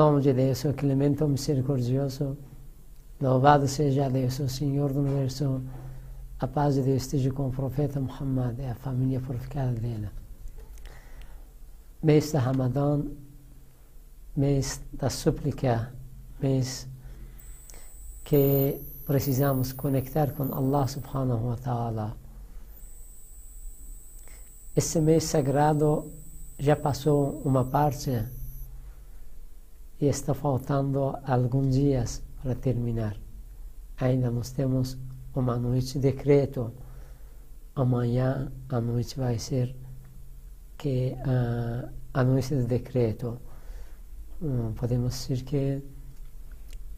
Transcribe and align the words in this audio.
nome 0.00 0.22
de 0.22 0.32
Deus, 0.32 0.64
o 0.64 0.72
clemente 0.72 1.22
misericordioso, 1.24 2.34
louvado 3.20 3.68
seja 3.68 4.08
Deus, 4.08 4.38
o 4.38 4.48
Senhor 4.48 4.90
do 4.94 5.00
universo, 5.00 5.62
a 6.38 6.46
paz 6.48 6.76
de 6.76 6.82
Deus 6.82 7.02
esteja 7.02 7.30
com 7.30 7.48
o 7.48 7.52
profeta 7.52 8.00
Muhammad 8.00 8.58
e 8.58 8.64
a 8.64 8.74
família 8.74 9.20
purificada 9.20 9.72
dele. 9.72 10.08
Mês 12.02 12.32
da 12.32 12.40
Ramadã, 12.40 13.02
mês 14.34 14.80
da 14.90 15.10
súplica, 15.10 15.92
mês 16.40 16.88
que 18.24 18.80
precisamos 19.04 19.70
conectar 19.74 20.32
com 20.32 20.44
Allah 20.44 20.88
subhanahu 20.88 21.48
wa 21.48 21.56
ta'ala. 21.56 22.16
Esse 24.74 24.98
mês 24.98 25.24
sagrado 25.24 26.10
já 26.58 26.74
passou 26.74 27.42
uma 27.44 27.66
parte 27.66 28.39
e 30.00 30.06
está 30.06 30.32
faltando 30.32 31.18
alguns 31.24 31.74
dias 31.74 32.22
para 32.42 32.54
terminar. 32.54 33.16
Ainda 33.98 34.30
nós 34.30 34.50
temos 34.50 34.98
uma 35.34 35.56
noite 35.58 35.98
de 35.98 36.10
decreto. 36.10 36.72
Amanhã 37.74 38.50
a 38.68 38.80
noite 38.80 39.18
vai 39.18 39.38
ser 39.38 39.76
que 40.78 41.14
uh, 41.18 41.92
a 42.14 42.24
noite 42.24 42.56
de 42.56 42.64
decreto. 42.64 43.38
Um, 44.40 44.72
podemos 44.72 45.26
dizer 45.28 45.44
que 45.44 45.84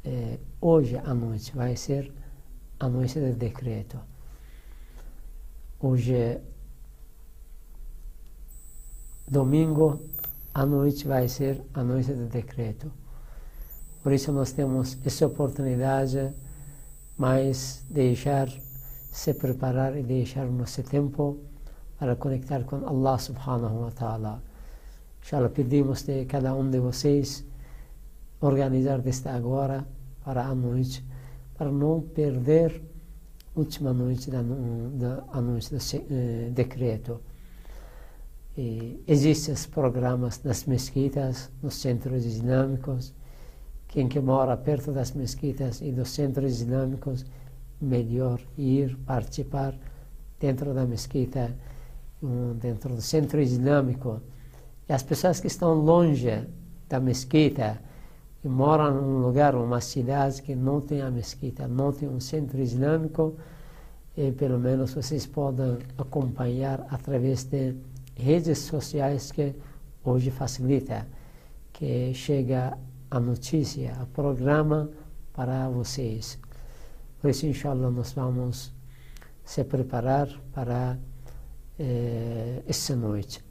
eh, 0.04 0.38
hoje 0.60 0.96
à 0.96 1.12
noite 1.12 1.52
vai 1.56 1.74
ser 1.74 2.12
a 2.78 2.88
noite 2.88 3.18
de 3.18 3.32
decreto. 3.32 3.98
Hoje 5.80 6.40
domingo 9.28 10.00
à 10.54 10.66
noite 10.66 11.06
vai 11.06 11.28
ser 11.28 11.64
a 11.72 11.82
noite 11.82 12.12
do 12.12 12.26
decreto. 12.26 12.92
Por 14.02 14.12
isso 14.12 14.32
nós 14.32 14.52
temos 14.52 14.98
essa 15.04 15.26
oportunidade, 15.26 16.32
mas 17.16 17.84
deixar 17.88 18.48
se 19.10 19.34
preparar 19.34 19.96
e 19.96 20.02
deixar 20.02 20.46
nosso 20.46 20.82
tempo 20.82 21.38
para 21.98 22.16
conectar 22.16 22.64
com 22.64 22.76
Allah 22.86 23.18
subhanahu 23.18 23.82
wa 23.82 23.90
ta'ala. 23.90 24.42
Inshallah 25.22 25.50
pedimos 25.50 26.02
de 26.02 26.24
cada 26.24 26.52
um 26.54 26.68
de 26.68 26.80
vocês 26.80 27.44
organizar 28.40 28.98
desde 29.00 29.28
agora 29.28 29.86
para 30.24 30.46
a 30.46 30.54
noite, 30.54 31.04
para 31.56 31.70
não 31.70 32.00
perder 32.00 32.82
a 33.54 33.58
última 33.60 33.92
noite 33.92 34.30
da, 34.30 34.42
da 34.42 35.40
noite 35.40 35.70
do 35.70 35.78
eh, 36.10 36.50
decreto. 36.50 37.20
E 38.58 39.02
existem 39.06 39.54
programas 39.70 40.42
nas 40.42 40.64
mesquitas, 40.64 41.50
nos 41.62 41.74
centros 41.74 42.24
dinâmicos. 42.24 43.14
Quem 43.92 44.08
que 44.08 44.18
mora 44.20 44.56
perto 44.56 44.90
das 44.90 45.12
mesquitas 45.12 45.82
e 45.82 45.92
dos 45.92 46.08
centros 46.08 46.56
dinâmicos, 46.56 47.26
melhor 47.78 48.40
ir 48.56 48.96
participar 49.04 49.74
dentro 50.40 50.72
da 50.72 50.86
mesquita, 50.86 51.54
dentro 52.58 52.94
do 52.94 53.02
centro 53.02 53.44
dinâmico. 53.44 54.22
E 54.88 54.94
as 54.94 55.02
pessoas 55.02 55.40
que 55.40 55.46
estão 55.46 55.74
longe 55.74 56.48
da 56.88 56.98
mesquita, 56.98 57.82
que 58.40 58.48
moram 58.48 58.94
num 58.94 59.18
lugar, 59.18 59.54
uma 59.54 59.82
cidade 59.82 60.40
que 60.40 60.54
não 60.54 60.80
tem 60.80 61.02
a 61.02 61.10
mesquita, 61.10 61.68
não 61.68 61.92
tem 61.92 62.08
um 62.08 62.18
centro 62.18 62.62
islâmico, 62.62 63.36
e 64.16 64.32
pelo 64.32 64.58
menos 64.58 64.94
vocês 64.94 65.26
podem 65.26 65.76
acompanhar 65.98 66.86
através 66.88 67.44
de 67.44 67.74
redes 68.16 68.56
sociais 68.60 69.30
que 69.30 69.54
hoje 70.02 70.30
facilita, 70.30 71.06
que 71.74 72.14
chega 72.14 72.78
a 73.12 73.20
notícia, 73.20 73.94
o 74.02 74.06
programa 74.06 74.90
para 75.34 75.68
vocês. 75.68 76.38
Por 77.20 77.28
isso, 77.28 77.44
inshallah, 77.44 77.90
nós 77.90 78.12
vamos 78.14 78.72
se 79.44 79.62
preparar 79.64 80.28
para 80.54 80.98
eh, 81.78 82.62
essa 82.66 82.96
noite. 82.96 83.44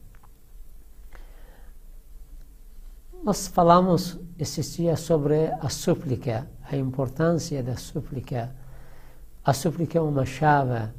Nós 3.23 3.47
falamos 3.47 4.19
esses 4.39 4.73
dias 4.75 4.99
sobre 4.99 5.51
a 5.51 5.69
súplica, 5.69 6.49
a 6.63 6.75
importância 6.75 7.61
da 7.61 7.77
súplica. 7.77 8.55
A 9.45 9.53
súplica 9.53 9.99
é 9.99 10.01
uma 10.01 10.25
chave 10.25 10.91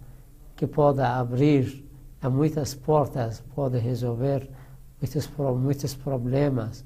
que 0.55 0.69
pode 0.69 1.01
abrir 1.01 1.85
muitas 2.23 2.75
portas, 2.75 3.43
pode 3.57 3.79
resolver 3.79 4.49
muitos, 5.01 5.29
muitos 5.61 5.95
problemas. 5.97 6.85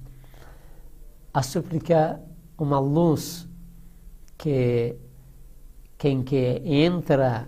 A 1.36 1.42
súplica 1.42 2.18
uma 2.56 2.78
luz 2.78 3.46
que 4.38 4.96
quem 5.98 6.22
que 6.22 6.62
entra, 6.64 7.46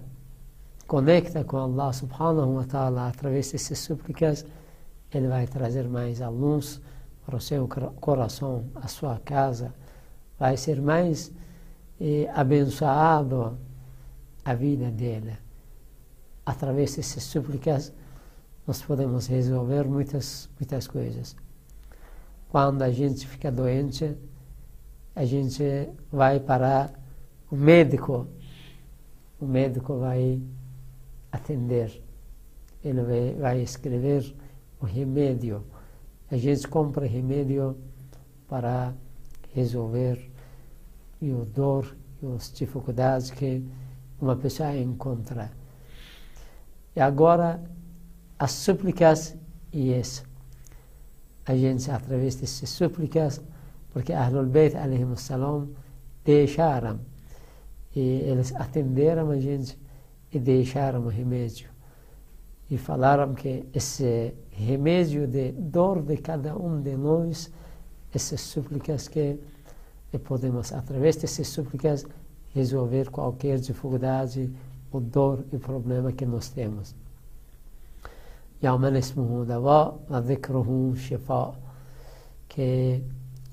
conecta 0.87 1.43
com 1.43 1.57
Allah 1.57 1.91
subhanahu 1.95 2.57
wa 2.57 2.65
ta'ala 2.67 3.09
através 3.09 3.51
dessas 3.51 3.79
súplicas, 3.79 4.45
ele 5.11 5.27
vai 5.27 5.47
trazer 5.47 5.89
mais 5.89 6.21
a 6.21 6.29
luz 6.29 6.83
para 7.25 7.37
o 7.37 7.41
seu 7.41 7.67
coração, 7.99 8.67
a 8.75 8.89
sua 8.89 9.19
casa, 9.21 9.73
vai 10.39 10.59
ser 10.59 10.83
mais 10.83 11.33
eh, 11.99 12.31
abençoado 12.35 13.57
a 14.45 14.53
vida 14.53 14.91
dele 14.91 15.33
através 16.45 16.95
dessas 16.95 17.23
súplicas, 17.23 17.91
nós 18.67 18.83
podemos 18.83 19.29
resolver 19.29 19.85
muitas, 19.85 20.51
muitas 20.61 20.87
coisas. 20.87 21.35
Quando 22.49 22.83
a 22.83 22.91
gente 22.91 23.27
fica 23.27 23.53
doente, 23.53 24.17
a 25.15 25.25
gente 25.25 25.63
vai 26.11 26.41
para 26.41 26.91
o 27.51 27.57
médico. 27.57 28.27
O 29.41 29.47
médico 29.47 29.99
vai 29.99 30.41
atender. 31.31 32.03
Ele 32.83 33.35
vai, 33.39 33.61
escrever 33.61 34.35
o 34.81 34.87
remédio. 34.87 35.65
A 36.31 36.37
gente 36.37 36.67
compra 36.69 37.07
remédio 37.07 37.77
para 38.49 38.95
resolver 39.53 40.31
e 41.21 41.33
o 41.33 41.45
dor 41.45 41.97
e 42.23 42.27
as 42.35 42.53
dificuldades 42.53 43.31
que 43.31 43.65
uma 44.21 44.37
pessoa 44.37 44.75
encontra. 44.77 45.51
E 46.95 47.01
agora, 47.01 47.63
as 48.39 48.53
súplicas 48.53 49.37
e 49.73 49.93
isso. 49.93 50.28
A 51.49 51.57
gente, 51.57 51.91
através 51.91 52.35
dessas 52.37 52.69
súplicas, 52.69 53.41
porque 53.91 54.13
Ahlul 54.13 54.47
Bayt, 54.47 54.75
salam, 55.17 55.71
deixaram, 56.23 57.01
e 57.97 58.01
eles 58.01 58.55
atenderam 58.55 59.31
a 59.31 59.41
gente 59.41 59.79
e 60.31 60.39
deixaram 60.39 61.07
o 61.07 61.09
remédio. 61.09 61.71
E 62.71 62.77
falaram 62.77 63.35
que 63.35 63.65
esse 63.73 64.35
remédio 64.51 65.27
de 65.27 65.53
dor 65.53 66.03
de 66.03 66.19
cada 66.19 66.55
um 66.55 66.83
de 66.83 66.95
nós, 66.95 67.51
essas 68.13 68.43
súplicas 68.43 69.09
que 69.09 69.39
podemos, 70.25 70.71
através 70.71 71.17
dessas 71.17 71.49
súplicas, 71.49 72.05
resolver 72.55 73.09
qualquer 73.11 73.59
dificuldade, 73.59 74.53
o 74.93 75.01
dor 75.01 75.47
e 75.51 75.57
problema 75.57 76.13
que 76.13 76.27
nós 76.27 76.51
temos. 76.51 76.95
يعمل 78.63 78.97
اسمه 78.97 79.45
دواء 79.45 80.01
وذكره 80.11 80.95
شفاء 80.97 81.55
que 82.49 83.03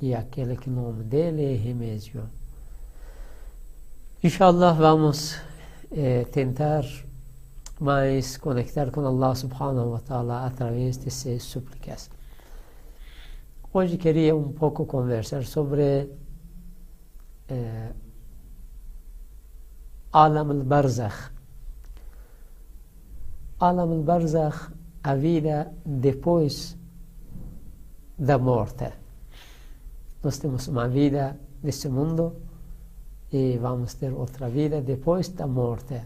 e 0.02 0.14
aquele 0.14 0.58
que 0.58 0.70
o 0.70 0.74
nome 0.74 1.04
dele 1.04 1.54
é 1.54 1.56
remédio. 1.56 2.30
Inshallah 4.24 4.74
vamos 4.74 5.40
eh, 5.92 6.26
tentar 6.32 6.84
mais 7.80 8.38
conectar 8.38 8.90
com 8.92 9.06
Allah 9.06 9.36
subhanahu 9.36 9.92
wa 9.92 10.00
ta'ala 10.00 10.46
através 10.46 10.98
dessas 10.98 11.44
súplicas. 11.44 12.10
Hoje 13.74 13.98
queria 13.98 14.36
um 14.36 14.52
pouco 14.54 14.86
conversar 14.86 15.44
sobre 15.44 16.10
eh, 17.50 17.92
Alam 20.12 20.52
al-Barzakh. 20.52 21.32
Alam 23.60 23.92
al-Barzakh, 23.92 24.72
a 25.06 25.14
vida 25.14 25.72
depois 25.86 26.76
da 28.18 28.40
morte. 28.40 28.92
Nós 30.24 30.40
temos 30.40 30.68
uma 30.68 30.88
vida 30.88 31.40
neste 31.62 31.88
mundo 31.88 32.36
e 33.32 33.56
vamos 33.60 33.94
ter 33.94 34.12
outra 34.12 34.50
vida 34.50 34.82
depois 34.82 35.30
da 35.30 35.46
morte. 35.46 36.02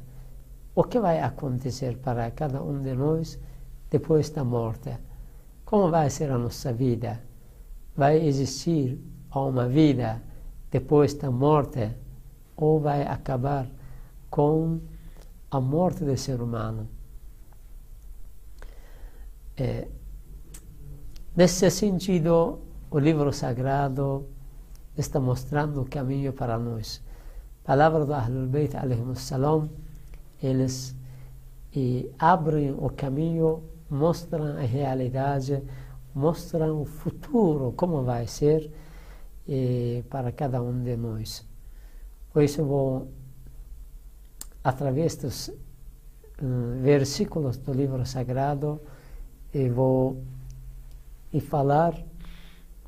O 0.76 0.84
que 0.84 1.00
vai 1.00 1.22
acontecer 1.22 1.96
para 2.00 2.30
cada 2.32 2.62
um 2.62 2.82
de 2.82 2.94
nós 2.94 3.40
depois 3.90 4.32
da 4.32 4.44
morte? 4.44 4.92
Como 5.64 5.90
vai 5.90 6.10
ser 6.10 6.30
a 6.30 6.38
nossa 6.38 6.74
vida? 6.74 7.22
Vai 7.96 8.28
existir 8.28 9.00
uma 9.34 9.66
vida 9.70 10.22
depois 10.70 11.14
da 11.14 11.32
morte 11.32 11.90
ou 12.58 12.82
vai 12.82 13.04
acabar 13.04 13.66
com 14.30 14.82
a 15.50 15.62
morte 15.62 16.04
do 16.04 16.18
ser 16.18 16.42
humano. 16.42 16.99
É, 19.60 19.90
nesse 21.36 21.70
sentido, 21.70 22.60
o 22.90 22.98
livro 22.98 23.34
sagrado 23.34 24.26
está 24.98 25.20
mostrando 25.20 25.82
o 25.82 25.86
caminho 25.86 26.32
para 26.32 26.58
nós. 26.58 27.04
Palavra 27.66 28.06
do 28.06 28.14
Ahlul 28.14 28.48
Bayt, 28.48 28.72
salam, 29.16 29.70
eles 30.42 30.96
e 31.76 32.10
abrem 32.18 32.72
o 32.72 32.90
caminho, 32.90 33.62
mostram 33.90 34.58
a 34.58 34.62
realidade, 34.62 35.62
mostram 36.16 36.82
o 36.82 36.86
futuro, 36.86 37.74
como 37.74 38.04
vai 38.04 38.28
ser 38.28 38.72
e, 39.46 40.06
para 40.10 40.32
cada 40.32 40.62
um 40.62 40.84
de 40.84 40.96
nós. 40.96 41.46
Por 42.32 42.44
isso, 42.44 42.64
vou, 42.64 43.12
através 44.64 45.18
dos 45.18 45.52
versículos 46.82 47.58
do 47.58 47.74
livro 47.74 48.06
sagrado, 48.06 48.80
e 49.54 49.70
vou 49.70 50.24
e 51.34 51.40
falar 51.40 51.96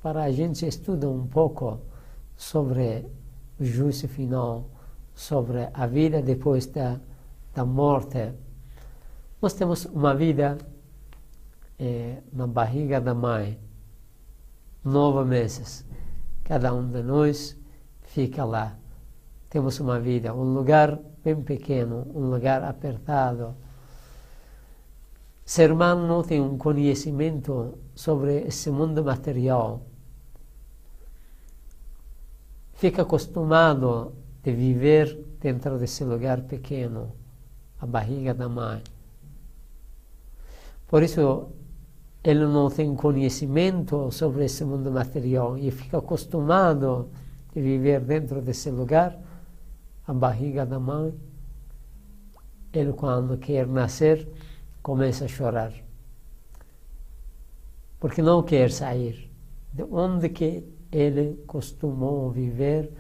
para 0.02 0.24
a 0.24 0.32
gente 0.32 0.66
estudar 0.66 1.10
um 1.10 1.28
pouco 1.28 1.80
sobre 2.36 3.06
o 3.60 3.64
juízo 3.64 4.08
final, 4.08 4.70
sobre 5.14 5.70
a 5.74 5.86
vida 5.86 6.22
depois 6.22 6.66
da, 6.66 7.00
da 7.54 7.64
morte. 7.64 8.34
Nós 9.42 9.54
temos 9.54 9.86
uma 9.86 10.16
vida 10.16 10.58
é, 11.80 12.18
na 12.34 12.48
barriga 12.48 13.00
da 13.00 13.14
mãe, 13.14 13.60
nove 14.84 15.28
meses. 15.28 15.86
Cada 16.44 16.74
um 16.74 16.90
de 16.90 17.04
nós 17.04 17.58
fica 18.02 18.44
lá. 18.44 18.76
Temos 19.50 19.80
uma 19.80 20.00
vida, 20.00 20.34
um 20.34 20.54
lugar 20.54 21.00
bem 21.24 21.36
pequeno, 21.42 22.08
um 22.16 22.30
lugar 22.30 22.64
apertado. 22.64 23.56
Ser 25.46 25.72
humano 25.72 26.24
tem 26.24 26.40
um 26.40 26.58
conhecimento 26.58 27.78
sobre 27.96 28.42
esse 28.48 28.70
mundo 28.70 29.04
material 29.04 29.86
fica 32.82 33.04
acostumado 33.04 34.12
de 34.42 34.52
viver 34.52 35.16
dentro 35.40 35.78
desse 35.78 36.04
lugar 36.04 36.42
pequeno, 36.42 37.12
a 37.80 37.86
barriga 37.86 38.34
da 38.34 38.50
mãe. 38.50 38.82
Por 40.88 41.04
isso, 41.04 41.50
ele 42.24 42.44
não 42.48 42.72
tem 42.72 42.96
conhecimento 42.96 44.12
sobre 44.12 44.46
esse 44.46 44.66
mundo 44.66 44.92
material 44.92 45.60
e 45.60 45.70
fica 45.70 46.00
acostumado 46.00 47.12
de 47.54 47.62
viver 47.62 48.00
dentro 48.00 48.42
desse 48.42 48.72
lugar, 48.72 49.16
a 50.08 50.12
barriga 50.12 50.66
da 50.66 50.80
mãe. 50.80 51.14
Ele, 52.74 52.94
quando 52.94 53.38
quer 53.38 53.68
nascer, 53.68 54.28
começa 54.82 55.26
a 55.26 55.28
chorar. 55.28 55.74
Porque 58.00 58.22
não 58.22 58.42
quer 58.44 58.72
sair. 58.72 59.32
De 59.74 59.84
onde 59.84 60.30
que 60.30 60.64
ele 60.92 61.44
costumou 61.48 62.30
viver 62.32 62.92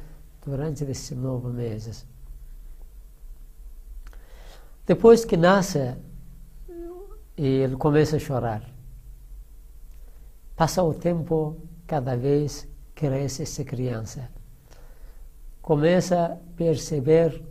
durante 0.45 0.83
esses 0.83 1.17
nove 1.17 1.49
meses. 1.49 2.05
Depois 4.85 5.25
que 5.25 5.37
nasce, 5.37 5.95
ele 7.37 7.75
começa 7.75 8.15
a 8.15 8.19
chorar. 8.19 8.63
Passa 10.55 10.83
o 10.83 10.93
tempo, 10.93 11.57
cada 11.87 12.15
vez 12.15 12.67
cresce 12.93 13.43
essa 13.43 13.63
criança. 13.63 14.29
Começa 15.61 16.25
a 16.25 16.35
perceber 16.55 17.43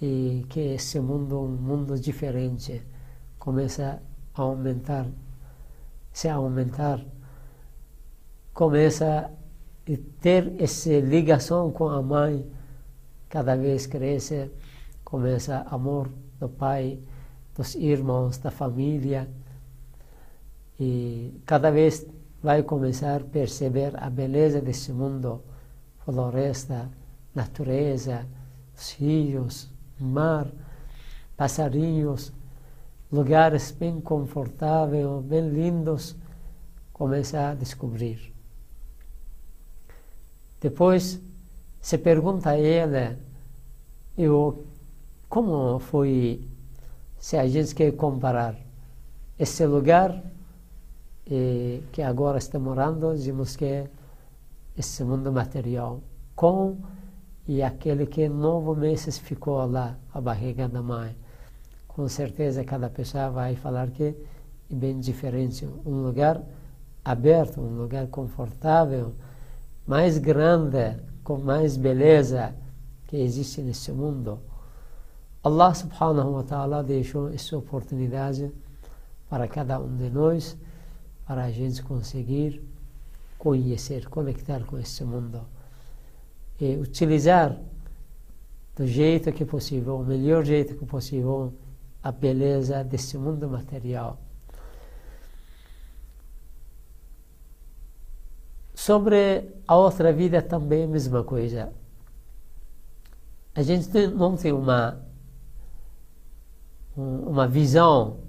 e 0.00 0.44
que 0.48 0.60
esse 0.60 1.00
mundo 1.00 1.36
é 1.36 1.38
um 1.38 1.48
mundo 1.48 1.98
diferente. 1.98 2.84
Começa 3.46 4.02
a 4.34 4.42
aumentar, 4.42 5.06
se 6.12 6.28
aumentar 6.28 7.00
começa 8.52 9.30
a 9.88 9.92
ter 10.20 10.60
essa 10.60 10.98
ligação 10.98 11.70
com 11.70 11.88
a 11.88 12.02
mãe, 12.02 12.44
cada 13.28 13.54
vez 13.54 13.86
cresce, 13.86 14.50
começa 15.04 15.64
amor 15.70 16.10
do 16.40 16.48
pai, 16.48 16.98
dos 17.54 17.76
irmãos, 17.76 18.36
da 18.36 18.50
família, 18.50 19.30
e 20.80 21.40
cada 21.46 21.70
vez 21.70 22.04
vai 22.42 22.64
começar 22.64 23.20
a 23.20 23.24
perceber 23.24 23.92
a 23.94 24.10
beleza 24.10 24.60
desse 24.60 24.90
mundo, 24.92 25.40
floresta, 26.04 26.90
natureza, 27.32 28.26
os 28.76 28.90
rios, 28.94 29.70
mar, 30.00 30.48
passarinhos, 31.36 32.32
lugares 33.10 33.70
bem 33.70 34.00
confortáveis, 34.00 35.06
bem 35.24 35.48
lindos, 35.48 36.16
começa 36.92 37.50
a 37.50 37.54
descobrir. 37.54 38.32
Depois 40.60 41.20
se 41.80 41.98
pergunta 41.98 42.50
a 42.50 42.58
ele 42.58 43.16
eu, 44.16 44.64
como 45.28 45.78
foi, 45.78 46.48
se 47.18 47.36
a 47.36 47.46
gente 47.46 47.74
quer 47.74 47.92
comparar 47.92 48.56
esse 49.38 49.66
lugar 49.66 50.22
eh, 51.30 51.80
que 51.92 52.00
agora 52.00 52.38
está 52.38 52.58
morando, 52.58 53.14
dizemos 53.14 53.54
que 53.56 53.64
é 53.66 53.90
esse 54.76 55.04
mundo 55.04 55.30
material, 55.30 56.00
com 56.34 56.78
e 57.46 57.62
aquele 57.62 58.06
que 58.06 58.28
nove 58.28 58.80
meses 58.80 59.18
ficou 59.18 59.64
lá, 59.66 59.96
a 60.12 60.20
barriga 60.20 60.68
da 60.68 60.82
mãe. 60.82 61.14
Com 61.96 62.10
certeza 62.10 62.62
cada 62.62 62.90
pessoa 62.90 63.30
vai 63.30 63.56
falar 63.56 63.88
que 63.88 64.14
é 64.70 64.74
bem 64.74 65.00
diferente. 65.00 65.66
Um 65.86 66.02
lugar 66.02 66.42
aberto, 67.02 67.58
um 67.58 67.74
lugar 67.74 68.06
confortável, 68.08 69.14
mais 69.86 70.18
grande, 70.18 70.94
com 71.24 71.38
mais 71.38 71.74
beleza 71.74 72.54
que 73.06 73.16
existe 73.16 73.62
nesse 73.62 73.90
mundo. 73.92 74.38
Allah 75.42 75.72
subhanahu 75.72 76.32
wa 76.32 76.42
ta'ala 76.42 76.84
deixou 76.84 77.30
essa 77.30 77.56
oportunidade 77.56 78.52
para 79.30 79.48
cada 79.48 79.80
um 79.80 79.96
de 79.96 80.10
nós, 80.10 80.54
para 81.26 81.44
a 81.44 81.50
gente 81.50 81.82
conseguir 81.82 82.62
conhecer, 83.38 84.06
conectar 84.10 84.62
com 84.64 84.78
esse 84.78 85.02
mundo 85.02 85.40
e 86.60 86.76
utilizar 86.76 87.58
do 88.76 88.86
jeito 88.86 89.32
que 89.32 89.46
possível, 89.46 89.96
o 89.96 90.04
melhor 90.04 90.44
jeito 90.44 90.74
que 90.74 90.84
possível, 90.84 91.54
a 92.06 92.12
beleza 92.12 92.84
desse 92.84 93.18
mundo 93.18 93.48
material. 93.48 94.16
Sobre 98.72 99.50
a 99.66 99.74
outra 99.74 100.12
vida 100.12 100.40
também 100.40 100.84
a 100.84 100.86
mesma 100.86 101.24
coisa. 101.24 101.72
A 103.56 103.62
gente 103.62 103.88
não 104.10 104.36
tem 104.36 104.52
uma, 104.52 105.04
uma 106.96 107.48
visão 107.48 108.20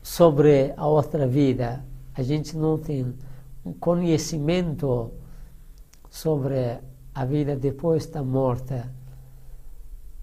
sobre 0.00 0.72
a 0.76 0.86
outra 0.86 1.26
vida. 1.26 1.84
A 2.14 2.22
gente 2.22 2.56
não 2.56 2.78
tem 2.78 3.16
um 3.64 3.72
conhecimento 3.72 5.12
sobre 6.08 6.78
a 7.12 7.24
vida 7.24 7.56
depois 7.56 8.06
da 8.06 8.22
morte. 8.22 8.80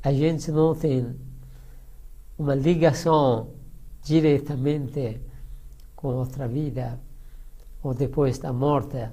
A 0.03 0.11
gente 0.11 0.51
não 0.51 0.75
tem 0.75 1.15
uma 2.37 2.53
ligação 2.55 3.51
diretamente 4.03 5.21
com 5.95 6.09
outra 6.09 6.45
vida 6.45 6.99
ou 7.81 7.93
depois 7.93 8.37
da 8.37 8.51
morte 8.51 9.09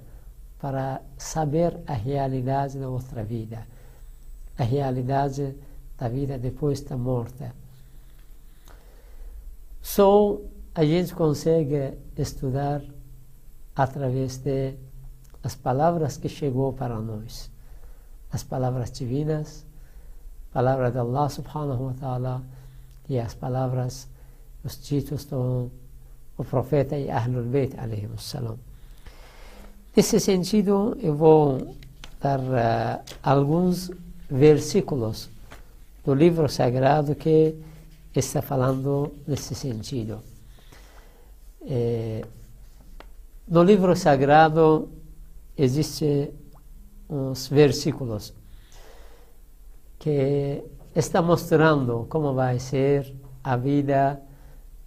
para 0.59 1.01
saber 1.17 1.81
a 1.87 1.93
realidade 1.93 2.79
da 2.79 2.89
outra 2.89 3.23
vida, 3.23 3.65
a 4.59 4.65
realidade 4.65 5.55
da 5.97 6.09
vida 6.09 6.37
depois 6.37 6.81
da 6.81 6.97
morte. 6.97 7.45
Só 9.81 10.41
a 10.75 10.85
gente 10.85 11.15
consegue 11.15 11.99
estudar 12.17 12.83
através 13.77 14.39
de 14.39 14.75
as 15.43 15.55
palavras 15.55 16.17
que 16.17 16.29
chegou 16.29 16.73
para 16.73 16.99
nós, 17.01 17.49
as 18.31 18.43
palavras 18.43 18.91
divinas, 18.91 19.70
palavra 20.53 20.91
de 20.91 20.99
Allah 20.99 21.29
subhanahu 21.29 21.87
wa 21.87 21.95
ta'ala 21.99 22.43
e 23.09 23.19
as 23.19 23.35
palavras, 23.35 24.09
os 24.65 24.77
títulos 24.77 25.25
do 25.25 25.71
o 26.41 26.45
profeta 26.45 26.97
e 26.97 27.11
Ahlul 27.11 27.45
Bayt 27.45 27.75
salam. 28.17 28.59
Nesse 29.95 30.19
sentido, 30.19 30.97
eu 31.03 31.15
vou 31.15 31.77
dar 32.19 32.41
uh, 32.41 33.03
alguns 33.23 33.91
versículos 34.31 35.29
do 36.03 36.15
livro 36.15 36.49
sagrado 36.49 37.15
que 37.15 37.55
está 38.15 38.41
falando 38.41 39.13
nesse 39.27 39.55
sentido. 39.55 40.23
É, 41.63 42.25
no 43.47 43.63
livro 43.63 43.95
sagrado 43.95 44.89
existem 45.59 46.31
uns 47.09 47.49
versículos 47.49 48.33
que 50.00 50.64
está 50.96 51.22
mostrando 51.22 52.06
como 52.10 52.34
vai 52.34 52.60
ser 52.60 53.14
a 53.44 53.56
vida 53.58 54.22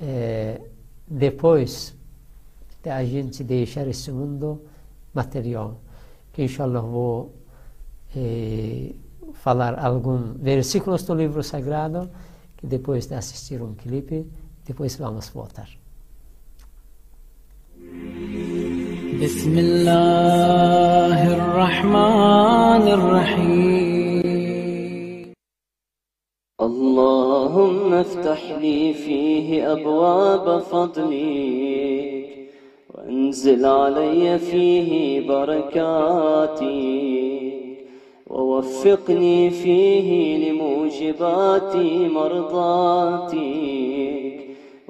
é, 0.00 0.60
depois 1.06 1.94
de 2.82 2.90
a 2.90 3.04
gente 3.04 3.42
deixar 3.44 3.86
esse 3.86 4.10
mundo 4.12 4.62
material. 5.12 5.80
Que 6.32 6.44
inshallah 6.44 6.80
vou 6.80 7.34
eh, 8.14 8.94
falar 9.34 9.78
alguns 9.78 10.36
versículos 10.40 11.02
do 11.02 11.14
livro 11.14 11.42
sagrado, 11.42 12.10
que 12.56 12.66
depois 12.66 13.06
de 13.06 13.14
assistir 13.14 13.60
um 13.62 13.74
clipe, 13.74 14.26
depois 14.64 14.96
vamos 14.96 15.28
voltar. 15.28 15.68
بسم 19.18 19.58
الله 19.58 21.34
الرحمن 21.34 22.84
الرحيم 22.98 24.11
اللهم 26.73 27.93
افتح 27.93 28.41
لي 28.61 28.93
فيه 28.93 29.71
أبواب 29.71 30.59
فضلك 30.61 32.29
وانزل 32.93 33.65
علي 33.65 34.39
فيه 34.39 35.21
بركاتك 35.27 36.63
ووفقني 38.29 39.49
فيه 39.49 40.09
لموجبات 40.43 41.75
مرضاتك 42.17 43.43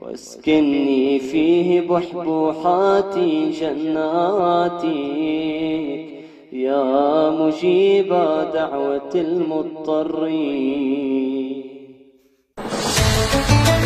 واسكني 0.02 1.20
فيه 1.20 1.82
بحبوحات 1.82 3.18
جناتك 3.60 4.94
يا 6.54 7.30
مجيب 7.30 8.10
دعوة 8.54 9.12
المضطرين. 9.16 11.13
Thank 13.16 13.78
you. 13.78 13.83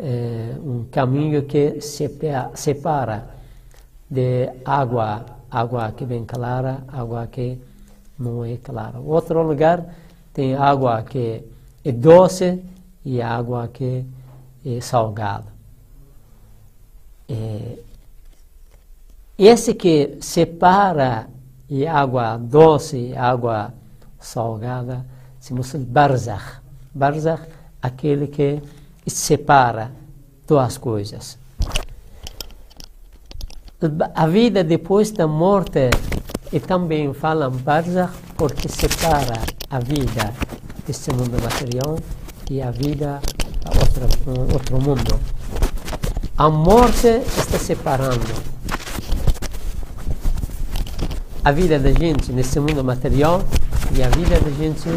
É, 0.00 0.56
um 0.58 0.84
caminho 0.90 1.42
que 1.44 1.78
separa 2.54 3.28
de 4.08 4.50
água, 4.64 5.24
água 5.50 5.92
que 5.92 6.04
vem 6.04 6.24
clara, 6.24 6.82
água 6.88 7.26
que 7.26 7.58
não 8.18 8.44
é 8.44 8.56
clara. 8.56 8.98
Outro 8.98 9.42
lugar 9.42 9.84
tem 10.32 10.54
água 10.54 11.02
que 11.02 11.44
é 11.84 11.92
doce 11.92 12.62
e 13.04 13.20
água 13.20 13.68
que 13.68 14.04
é 14.64 14.80
salgada. 14.80 15.46
É, 17.28 17.78
esse 19.38 19.74
que 19.74 20.18
separa 20.20 21.28
e 21.68 21.86
água 21.86 22.36
doce 22.36 22.96
e 22.96 23.16
água 23.16 23.72
salgada 24.18 25.06
se 25.38 25.54
chama 25.62 25.84
barzakh. 25.86 26.60
Barzakh, 26.92 27.48
aquele 27.80 28.26
que 28.26 28.60
separa 29.10 29.92
duas 30.46 30.78
coisas. 30.78 31.38
A 34.14 34.26
vida 34.26 34.62
depois 34.62 35.10
da 35.10 35.26
morte, 35.26 35.90
e 36.52 36.60
também 36.60 37.12
falam 37.14 37.50
Barzakh, 37.50 38.12
porque 38.36 38.68
separa 38.68 39.40
a 39.70 39.78
vida 39.78 40.34
deste 40.86 41.12
mundo 41.12 41.40
material 41.42 41.98
e 42.50 42.60
a 42.60 42.70
vida 42.70 43.20
a 43.64 43.78
outro, 43.78 44.52
outro 44.52 44.80
mundo. 44.80 45.20
A 46.36 46.48
morte 46.48 47.06
está 47.38 47.58
separando 47.58 48.50
a 51.44 51.52
vida 51.52 51.78
da 51.78 51.92
gente 51.92 52.32
nesse 52.32 52.58
mundo 52.60 52.84
material 52.84 53.42
e 53.94 54.02
a 54.02 54.08
vida 54.08 54.38
da 54.40 54.50
gente 54.50 54.88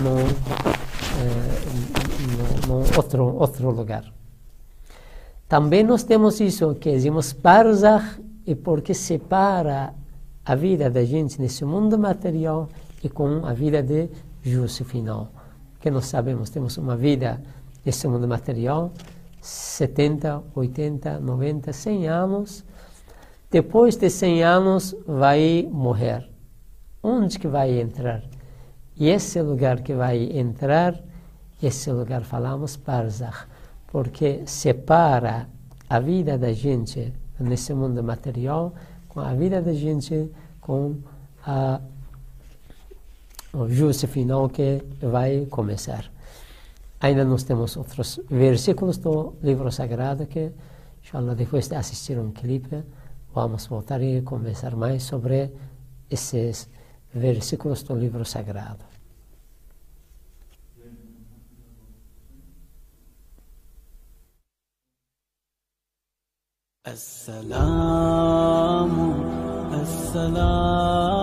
no, 0.00 0.18
eh, 0.18 1.65
outro, 2.96 3.36
outro 3.36 3.70
lugar. 3.70 4.04
Também 5.48 5.84
nós 5.84 6.02
temos 6.02 6.40
isso 6.40 6.74
que 6.74 6.90
dizemos 6.90 7.32
Barzakh, 7.32 8.20
e 8.46 8.54
porque 8.54 8.94
separa 8.94 9.92
a 10.44 10.54
vida 10.54 10.88
da 10.88 11.04
gente 11.04 11.40
nesse 11.40 11.64
mundo 11.64 11.98
material 11.98 12.68
e 13.02 13.08
com 13.08 13.44
a 13.44 13.52
vida 13.52 13.82
de 13.82 14.08
juízo 14.42 14.84
final. 14.84 15.28
Que 15.80 15.90
nós 15.90 16.06
sabemos, 16.06 16.50
temos 16.50 16.76
uma 16.78 16.96
vida 16.96 17.42
nesse 17.84 18.06
mundo 18.06 18.26
material, 18.28 18.92
70, 19.40 20.42
80, 20.54 21.20
90, 21.20 21.72
100 21.72 22.08
anos. 22.08 22.64
Depois 23.50 23.96
de 23.96 24.08
100 24.08 24.42
anos, 24.44 24.96
vai 25.06 25.68
morrer. 25.70 26.28
Onde 27.02 27.38
que 27.38 27.48
vai 27.48 27.80
entrar? 27.80 28.22
E 28.96 29.08
esse 29.08 29.40
lugar 29.42 29.80
que 29.80 29.94
vai 29.94 30.30
entrar, 30.32 30.94
esse 31.62 31.90
lugar 31.90 32.22
falamos 32.22 32.76
Barzakh, 32.76 33.46
porque 33.86 34.42
separa 34.46 35.48
a 35.88 35.98
vida 36.00 36.36
da 36.36 36.52
gente 36.52 37.12
nesse 37.38 37.72
mundo 37.72 38.02
material 38.02 38.74
com 39.08 39.20
a 39.20 39.32
vida 39.34 39.62
da 39.62 39.72
gente 39.72 40.30
com 40.60 40.96
a, 41.46 41.80
o 43.52 43.68
juízo 43.68 44.06
final 44.06 44.48
que 44.48 44.82
vai 45.00 45.46
começar. 45.46 46.10
Ainda 47.00 47.24
nós 47.24 47.42
temos 47.42 47.76
outros 47.76 48.20
versículos 48.28 48.98
do 48.98 49.34
livro 49.42 49.70
sagrado 49.70 50.26
que, 50.26 50.50
inshallah, 51.02 51.34
depois 51.34 51.68
de 51.68 51.76
assistir 51.76 52.18
um 52.18 52.32
clipe, 52.32 52.82
vamos 53.34 53.66
voltar 53.66 54.02
e 54.02 54.22
conversar 54.22 54.74
mais 54.74 55.02
sobre 55.02 55.52
esses 56.10 56.68
versículos 57.14 57.82
do 57.82 57.94
livro 57.94 58.24
sagrado. 58.24 58.95
السلام 66.86 67.64
السلام. 69.82 71.15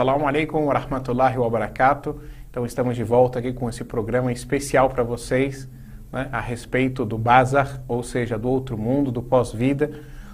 Assalamu 0.00 0.26
alaikum 0.26 0.64
wa 0.64 0.72
rahmatullahi 0.72 1.36
wa 1.36 1.50
barakatuh. 1.50 2.16
Então 2.50 2.64
estamos 2.64 2.96
de 2.96 3.04
volta 3.04 3.38
aqui 3.38 3.52
com 3.52 3.68
esse 3.68 3.84
programa 3.84 4.32
especial 4.32 4.88
para 4.88 5.02
vocês 5.02 5.68
né, 6.10 6.26
a 6.32 6.40
respeito 6.40 7.04
do 7.04 7.18
Bazar, 7.18 7.82
ou 7.86 8.02
seja, 8.02 8.38
do 8.38 8.48
outro 8.48 8.78
mundo, 8.78 9.12
do 9.12 9.22
pós-vida. 9.22 9.90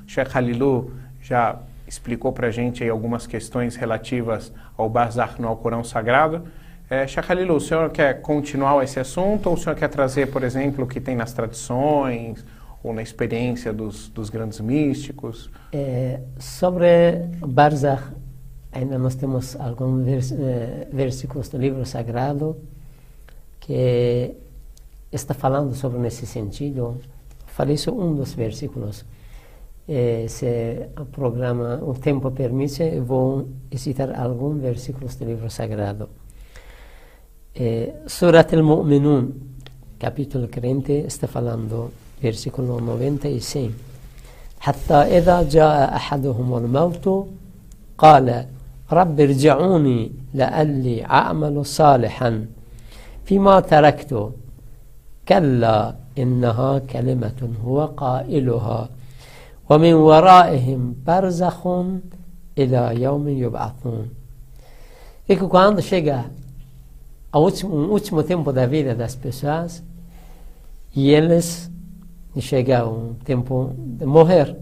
Sheikh 0.07 0.31
Halilu 0.39 0.93
já 1.21 1.59
explicou 1.85 2.33
para 2.33 2.47
a 2.47 2.51
gente 2.53 2.89
algumas 2.89 3.27
questões 3.27 3.75
relativas 3.75 4.53
ao 4.79 4.89
Bazar 4.89 5.35
no 5.41 5.49
Alcorão 5.49 5.83
Sagrado. 5.83 6.45
É, 6.89 7.05
Sheikh 7.05 7.29
Halilu, 7.29 7.57
o 7.57 7.61
senhor 7.61 7.91
quer 7.91 8.23
continuar 8.23 8.85
esse 8.85 9.01
assunto 9.01 9.49
ou 9.49 9.55
o 9.55 9.59
senhor 9.59 9.75
quer 9.75 9.89
trazer, 9.89 10.31
por 10.31 10.45
exemplo, 10.45 10.85
o 10.85 10.87
que 10.87 11.01
tem 11.01 11.17
nas 11.17 11.33
tradições 11.33 12.47
ou 12.85 12.95
na 12.95 13.03
experiência 13.03 13.73
dos, 13.73 14.09
dos 14.11 14.31
grandes 14.31 14.61
místicos? 14.61 15.51
É, 15.73 16.21
sobre 16.39 16.87
Barzakh, 17.45 18.15
ainda 18.76 18.98
nós 18.98 19.16
temos 19.16 19.56
alguns 19.56 20.04
vers 20.06 20.32
eh, 20.32 20.88
versículos 20.92 21.50
do 21.50 21.58
livro 21.58 21.86
sagrado 21.86 22.58
que 23.60 24.34
está 25.12 25.34
falando 25.34 25.76
sobre 25.76 26.00
nesse 26.00 26.26
sentido. 26.26 26.98
Falei 27.48 27.78
só 27.78 27.92
um 27.92 28.16
dos 28.16 28.34
versículos. 28.34 29.06
Eh, 29.88 30.26
se 30.28 30.90
o 31.00 31.06
programa, 31.06 31.82
o 31.84 31.94
tempo 31.94 32.32
permite, 32.32 32.84
eu 32.84 33.04
vou 33.04 33.48
citar 33.76 34.16
alguns 34.16 34.62
versículos 34.62 35.16
do 35.16 35.26
livro 35.26 35.50
sagrado. 35.50 36.10
Eh, 37.54 37.94
Surat 38.08 38.54
al-Mu'minun, 38.54 39.32
capítulo 40.00 40.48
40, 40.48 40.94
está 41.08 41.28
falando, 41.28 41.92
versículo 42.22 42.80
96. 42.80 43.92
حتى 44.62 44.94
إذا 44.94 45.44
جاء 45.44 45.96
أحدهم 45.96 46.58
الموت 46.58 47.28
قال 47.98 48.46
رب 48.93 49.21
ارجعوني 49.21 50.13
لألي 50.35 51.05
أعمل 51.05 51.67
صالحا. 51.67 52.47
فيما 53.25 53.61
تركت 53.61 54.31
كلا 55.29 55.97
إنها 56.19 56.79
كلمة 56.79 57.51
هو 57.65 57.85
قائلها. 57.87 58.89
ومن 59.71 59.95
ورائهم 59.95 60.95
برزخ 61.07 61.67
إلى 62.59 63.03
يوم 63.03 63.29
يبعثون. 63.29 64.09
إكو 65.31 65.49
كواند 65.49 65.81
شيغا 65.81 66.25
أوتمو 67.35 67.85
أوتمو 67.85 68.21
تيمبو 68.21 68.51
دا 68.51 68.67
فيدا 68.67 68.93
داس 68.93 69.17
بيساس 69.17 69.83
يلس 70.97 71.71
نشيغا 72.37 73.15
تيمبو 73.27 73.69
مهر 74.01 74.57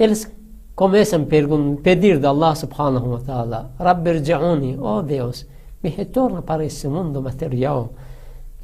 يلس 0.00 0.28
começam 0.74 1.22
a 1.22 1.82
pedir 1.82 2.18
de 2.18 2.26
Allah 2.26 2.54
subhanahu 2.54 3.12
wa 3.12 3.20
ta'ala, 3.20 3.70
Rabbi 3.78 4.10
irji'uni, 4.10 4.78
oh 4.80 5.02
Deus, 5.02 5.46
me 5.82 5.90
retorna 5.90 6.42
para 6.42 6.64
esse 6.64 6.88
mundo 6.88 7.20
material, 7.20 7.90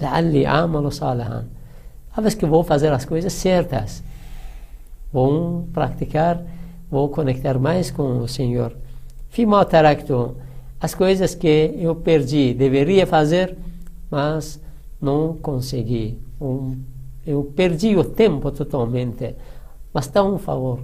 la'alli 0.01 0.47
amalu 0.47 0.91
salihan. 0.91 1.47
Talvez 2.15 2.35
que 2.35 2.47
vou 2.47 2.65
fazer 2.65 2.93
as 2.93 3.05
coisas 3.05 3.33
certas, 3.33 4.03
vou 5.13 5.69
praticar, 5.73 6.43
vou 6.91 7.09
conectar 7.09 7.59
mais 7.59 7.91
com 7.91 8.19
o 8.19 8.29
Senhor. 8.29 8.75
Fima 9.29 9.65
taraktu, 9.65 10.37
as 10.81 10.95
coisas 10.95 11.35
que 11.35 11.75
eu 11.77 11.95
perdi, 11.97 12.55
deveria 12.55 13.07
fazer, 13.07 13.57
mas 14.11 14.61
não 15.01 15.37
consegui. 15.37 16.19
Eu 17.27 17.53
perdi 17.55 17.97
o 17.97 18.05
tempo 18.05 18.51
totalmente. 18.51 19.35
Mas 19.93 20.07
dá 20.09 20.25
um 20.25 20.39
favor, 20.39 20.81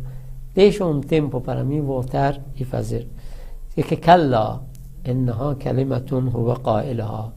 deixa 0.55 0.85
um 0.85 1.01
tempo 1.01 1.41
para 1.41 1.65
mim 1.65 1.81
voltar 1.81 2.41
e 2.57 2.65
fazer. 2.65 3.09
E 3.77 3.83
que 3.83 3.97
kalla, 3.97 4.63
innaha 5.05 5.55
kalimatun 5.57 6.29
huwa 6.29 6.59
qailaha. 6.61 7.33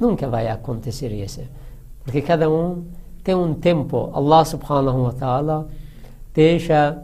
Nunca 0.00 0.28
vai 0.28 0.48
acontecer 0.48 1.12
isso. 1.12 1.42
Porque 2.02 2.22
cada 2.22 2.50
um 2.50 2.84
tem 3.22 3.34
um 3.34 3.54
tempo. 3.54 4.10
Allah 4.12 4.44
subhanahu 4.44 5.02
wa 5.04 5.12
ta'ala 5.12 5.68
deixa 6.34 7.02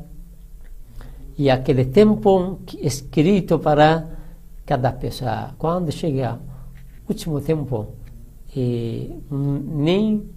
e 1.36 1.48
aquele 1.50 1.84
tempo 1.84 2.58
que- 2.66 2.84
escrito 2.84 3.58
para 3.60 4.06
cada 4.66 4.90
pessoa. 4.92 5.54
Quando 5.56 5.92
chega 5.92 6.40
o 7.06 7.12
último 7.12 7.40
tempo, 7.40 7.86
e 8.56 9.22
nem 9.30 10.28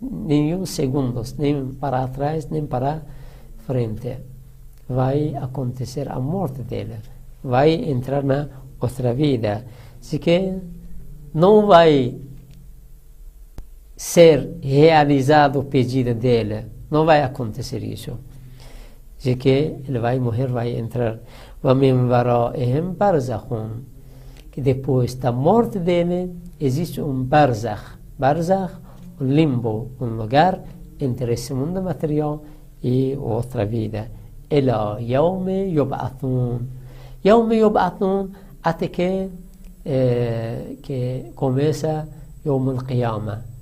nenhum 0.00 0.66
segundos, 0.66 1.34
nem 1.38 1.66
para 1.74 2.08
trás, 2.08 2.48
nem 2.50 2.66
para 2.66 3.02
frente, 3.58 4.18
vai 4.88 5.34
acontecer 5.36 6.10
a 6.10 6.18
morte 6.18 6.62
dele, 6.62 6.96
vai 7.42 7.72
entrar 7.72 8.22
na 8.22 8.48
outra 8.80 9.12
vida. 9.12 9.66
Se 10.00 10.18
que 10.18 10.54
não 11.34 11.66
vai 11.66 12.16
ser 13.96 14.56
realizado 14.62 15.58
o 15.58 15.64
pedido 15.64 16.14
dele, 16.14 16.66
não 16.90 17.04
vai 17.04 17.22
acontecer 17.22 17.82
isso. 17.82 18.18
De 19.18 19.34
que 19.34 19.76
ele 19.86 19.98
vai 19.98 20.18
morrer, 20.18 20.46
vai 20.46 20.78
entrar 20.78 21.18
que 24.52 24.60
depois 24.60 25.14
da 25.14 25.32
morte 25.32 25.78
dele 25.78 26.34
existe 26.60 27.00
um 27.00 27.22
barzakh, 27.24 27.98
barzakh, 28.16 28.72
um 29.20 29.26
limbo, 29.26 29.90
um 30.00 30.16
lugar 30.16 30.62
entre 31.00 31.32
esse 31.32 31.52
mundo 31.52 31.82
material 31.82 32.44
e 32.82 33.16
outra 33.20 33.66
vida. 33.66 34.08
إلى 34.51 34.97
يوم 34.99 35.49
يبعثون 35.49 36.69
يوم 37.25 37.51
يبعثون 37.51 38.31
até 38.63 38.87
que, 38.87 39.29
eh, 39.85 40.77
que 40.81 41.31
começa 41.35 42.05
يوم 42.45 42.69
القيامة 42.69 43.53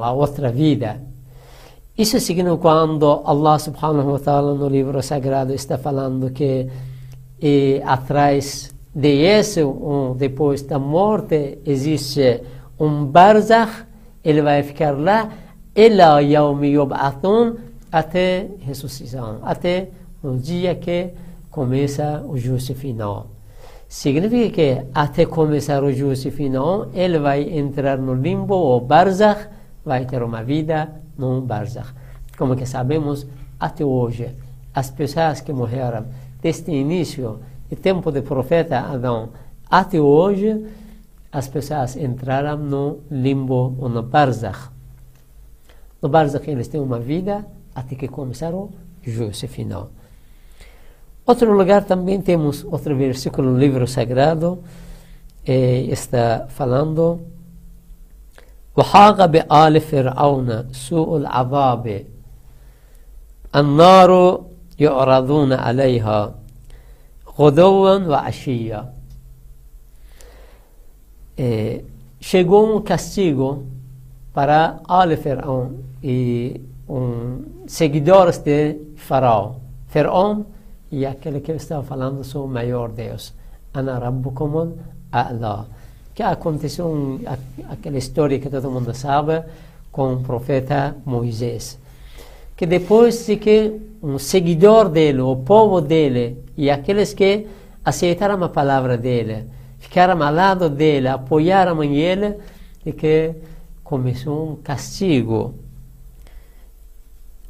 a 0.00 0.12
outra 0.12 0.50
vida. 0.50 1.00
Isso 1.98 2.20
significa 2.20 2.56
quando 2.56 3.22
Allah 3.24 3.58
subhanahu 3.58 4.12
wa 4.12 4.18
ta'ala 4.18 4.54
no 4.54 4.68
livro 4.68 5.02
sagrado 5.02 5.52
está 5.52 5.78
falando 5.78 6.30
que 6.30 6.68
e, 7.40 7.82
atrás 7.84 8.74
de 8.94 9.38
isso, 9.38 9.68
um, 9.68 10.14
depois 10.16 10.62
da 10.62 10.78
morte, 10.78 11.58
existe 11.66 12.42
um 12.78 13.04
barzakh, 13.04 13.86
ele 14.24 14.42
vai 14.42 14.62
ficar 14.62 14.92
lá, 14.98 15.30
ila 15.74 16.20
yawmi 16.22 16.72
yub'athun, 16.72 17.56
até 17.91 18.47
ressuscitação, 18.59 19.39
até 19.41 19.89
o 20.23 20.37
dia 20.37 20.75
que 20.75 21.09
começa 21.49 22.23
o 22.25 22.37
juízo 22.37 22.73
final. 22.73 23.27
Significa 23.87 24.49
que 24.49 24.81
até 24.93 25.25
começar 25.25 25.83
o 25.83 25.91
juízo 25.91 26.31
final, 26.31 26.89
ele 26.93 27.19
vai 27.19 27.43
entrar 27.43 27.97
no 27.97 28.13
limbo 28.13 28.55
ou 28.55 28.79
barzakh, 28.79 29.49
vai 29.83 30.05
ter 30.05 30.23
uma 30.23 30.43
vida 30.43 30.89
no 31.17 31.41
barzakh. 31.41 31.93
Como 32.37 32.55
que 32.55 32.65
sabemos, 32.65 33.27
até 33.59 33.83
hoje, 33.83 34.33
as 34.73 34.89
pessoas 34.89 35.41
que 35.41 35.51
morreram 35.51 36.05
desde 36.41 36.71
o 36.71 36.73
início 36.73 37.39
do 37.69 37.75
tempo 37.75 38.11
do 38.11 38.23
profeta 38.23 38.79
Adão 38.79 39.29
até 39.69 39.99
hoje, 39.99 40.65
as 41.31 41.47
pessoas 41.47 41.95
entraram 41.95 42.57
no 42.57 42.99
limbo 43.09 43.75
ou 43.79 43.89
no 43.89 44.03
barzakh. 44.03 44.71
No 46.01 46.09
barzakh 46.09 46.47
eles 46.49 46.67
têm 46.67 46.81
uma 46.81 46.99
vida 46.99 47.45
até 47.74 47.94
que 47.94 48.08
começaram 48.08 48.58
o 48.58 48.70
juízo 49.02 49.46
final. 49.48 49.90
Outro 51.26 51.52
lugar 51.52 51.84
também 51.84 52.20
temos 52.20 52.64
outro 52.64 52.96
versículo 52.96 53.52
no 53.52 53.58
livro 53.58 53.86
sagrado, 53.86 54.62
eh, 55.44 55.86
está 55.90 56.46
falando 56.48 57.20
وحاق 58.76 59.24
بآل 59.26 59.80
فرعون 59.80 60.72
سوء 60.72 61.16
العذاب 61.16 62.04
النار 63.56 64.40
يعرضون 64.78 65.52
عليها 65.52 66.34
غدوا 67.38 67.96
وعشيا 67.98 68.96
Eh, 71.38 71.84
chegou 72.18 72.74
um 72.74 72.80
castigo 72.80 73.66
para 74.32 74.80
Al 74.88 75.14
Faraó 75.18 75.68
e 76.02 76.62
um, 76.91 77.65
seguidores 77.67 78.39
de 78.39 78.77
Faraó. 78.97 79.53
Faraó 79.87 80.41
e 80.91 81.05
aquele 81.05 81.39
que 81.39 81.53
estava 81.53 81.83
falando 81.83 82.23
sou 82.23 82.45
o 82.45 82.47
maior 82.49 82.89
Deus. 82.89 83.33
Ana 83.73 83.97
Rabbukum 83.97 84.73
A'la. 85.11 85.67
Que 86.13 86.21
aconteceu 86.21 86.87
um, 86.87 87.19
aquela 87.69 87.97
história 87.97 88.39
que 88.39 88.49
todo 88.49 88.69
mundo 88.69 88.93
sabe 88.93 89.43
com 89.89 90.15
o 90.15 90.19
profeta 90.21 90.95
Moisés. 91.05 91.79
Que 92.57 92.65
depois 92.65 93.25
de 93.25 93.37
que 93.37 93.79
um 94.03 94.19
seguidor 94.19 94.89
dele, 94.89 95.21
o 95.21 95.37
povo 95.37 95.79
dele 95.79 96.43
e 96.57 96.69
aqueles 96.69 97.13
que 97.13 97.47
aceitaram 97.85 98.43
a 98.43 98.49
palavra 98.49 98.97
dele, 98.97 99.45
ficaram 99.79 100.21
ao 100.21 100.33
lado 100.33 100.69
dele, 100.69 101.07
apoiaram 101.07 101.81
ele, 101.83 102.35
e 102.85 102.91
que 102.91 103.33
começou 103.83 104.51
um 104.51 104.55
castigo. 104.57 105.55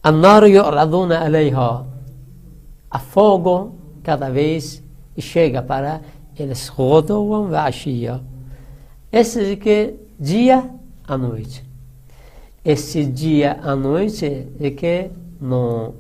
Anoro 0.04 0.48
yoraduna 0.48 1.22
aleiha. 1.22 1.86
A 2.90 2.98
fogo 2.98 3.76
cada 4.02 4.32
vez 4.32 4.82
chega 5.20 5.62
para 5.62 6.02
eles. 6.36 6.72
Esse 9.12 9.56
que 9.58 9.94
dia 10.20 10.72
à 11.08 11.16
noite. 11.16 11.64
Esse 12.66 13.06
dia 13.06 13.60
à 13.62 13.76
noite 13.76 14.48
é 14.60 14.72
que 14.72 15.12
no 15.40 15.94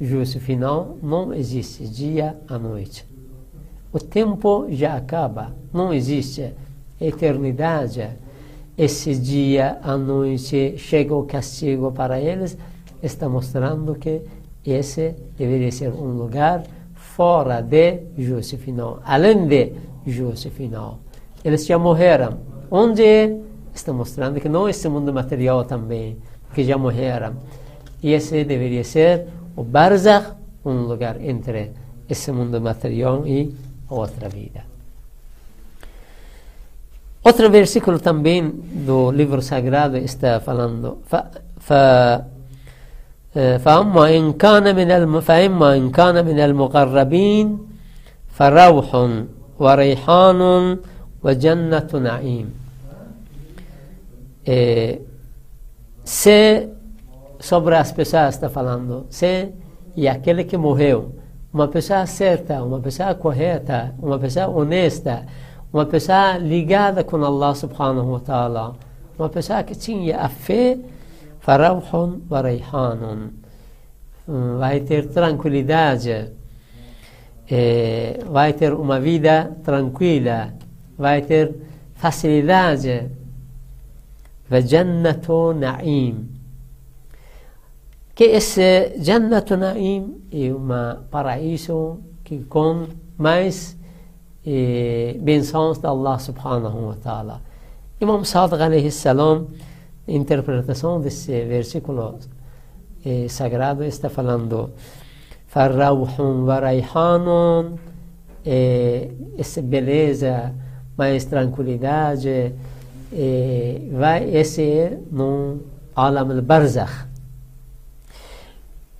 juízo 0.00 0.40
final 0.40 0.96
não 1.02 1.34
existe 1.34 1.86
dia 1.86 2.38
à 2.48 2.58
noite. 2.58 3.06
O 3.92 3.98
tempo 3.98 4.66
já 4.70 4.96
acaba, 4.96 5.54
não 5.70 5.92
existe 5.92 6.50
eternidade. 6.98 8.08
Esse 8.76 9.14
dia 9.14 9.78
à 9.82 9.98
noite 9.98 10.76
chega 10.78 11.14
o 11.14 11.24
castigo 11.24 11.92
para 11.92 12.18
eles 12.18 12.56
está 13.06 13.28
mostrando 13.28 13.94
que 13.94 14.22
esse 14.64 15.14
deveria 15.36 15.70
ser 15.70 15.92
um 15.92 16.16
lugar 16.16 16.64
fora 16.94 17.60
de 17.60 18.00
juízo 18.16 18.56
final, 18.56 19.00
além 19.04 19.46
de 19.46 19.72
juízo 20.06 20.50
final. 20.50 20.98
Eles 21.44 21.66
já 21.66 21.78
morreram. 21.78 22.38
Onde 22.70 23.36
está 23.74 23.92
mostrando 23.92 24.40
que 24.40 24.48
não 24.48 24.68
este 24.68 24.88
mundo 24.88 25.12
material 25.12 25.64
também, 25.64 26.16
que 26.54 26.64
já 26.64 26.78
morreram. 26.78 27.34
E 28.02 28.12
esse 28.12 28.44
deveria 28.44 28.82
ser 28.84 29.26
o 29.54 29.62
Barzakh, 29.62 30.34
um 30.64 30.82
lugar 30.82 31.20
entre 31.20 31.72
esse 32.08 32.32
mundo 32.32 32.60
material 32.60 33.26
e 33.26 33.54
outra 33.88 34.28
vida. 34.28 34.64
Outro 37.22 37.50
versículo 37.50 37.98
também 37.98 38.50
do 38.50 39.10
livro 39.10 39.40
sagrado 39.40 39.96
está 39.96 40.40
falando 40.40 40.98
fa, 41.04 41.30
fa, 41.56 42.26
فأما 43.34 44.16
إن 44.16 44.32
كان 44.32 44.76
من 44.76 45.20
فإما 45.20 45.76
إن 45.76 45.90
كان 45.90 46.24
من 46.26 46.40
المقربين 46.40 47.58
فروح 48.28 49.08
وريحان 49.58 50.40
وجنة 51.24 51.90
نعيم. 51.94 52.54
إيه، 54.48 55.00
سي 56.04 56.68
صبر 57.40 57.80
أسبسا 57.80 58.28
أستفلاندو 58.28 59.02
سي 59.10 59.50
يأكلك 59.96 60.54
مهيو 60.54 61.08
ما 61.54 61.64
بسا 61.64 62.04
سيرتا 62.04 62.60
وما 62.60 62.78
بسا 62.78 63.12
كوهيتا 63.12 63.92
وما 64.02 64.16
بسا 64.16 64.42
أونيستا 64.42 65.24
وما 65.72 65.82
بسا 65.82 66.38
لقادة 66.38 67.02
كن 67.02 67.24
الله 67.24 67.52
سبحانه 67.52 68.12
وتعالى 68.14 68.72
وما 69.18 69.28
بسا 69.36 69.60
كتين 69.60 70.02
يأفي 70.02 70.76
فروح 71.44 72.08
وريحان. 72.30 73.30
وايتر 74.28 75.02
ترانكولي 75.02 75.62
داجة 75.62 76.32
إيه، 77.52 78.24
وايتر 78.24 78.72
أمافيدا 78.80 79.56
ترانكولا 79.66 80.50
وايتر 80.98 81.50
فصلي 81.94 82.40
وجنة 84.52 85.52
نعيم. 85.60 86.16
كي 88.16 88.36
إس 88.36 88.60
جنة 89.08 89.48
نعيم 89.50 90.04
يوما 90.32 91.02
بارايسو 91.12 91.96
كي 92.24 92.38
كون 92.48 92.88
مايس 93.18 93.76
بين 95.26 95.42
الله 95.84 96.16
سبحانه 96.16 96.76
وتعالى. 96.88 97.36
إمام 98.02 98.22
صادق 98.22 98.60
عليه 98.62 98.86
السلام 98.86 99.48
interpretação 100.06 101.00
desse 101.00 101.44
versículo 101.44 102.18
eh, 103.04 103.26
sagrado, 103.28 103.84
está 103.84 104.08
falando 104.08 104.70
Farrauhun 105.46 106.44
wa 106.44 106.60
Raihanun, 106.60 107.76
eh, 108.44 109.10
essa 109.38 109.62
beleza, 109.62 110.52
mais 110.96 111.24
tranquilidade, 111.24 112.52
eh, 113.12 113.80
vai 113.92 114.34
esse 114.34 114.62
é 114.62 114.98
no 115.10 115.60
alam 115.94 116.30
al-barzakh. 116.30 117.08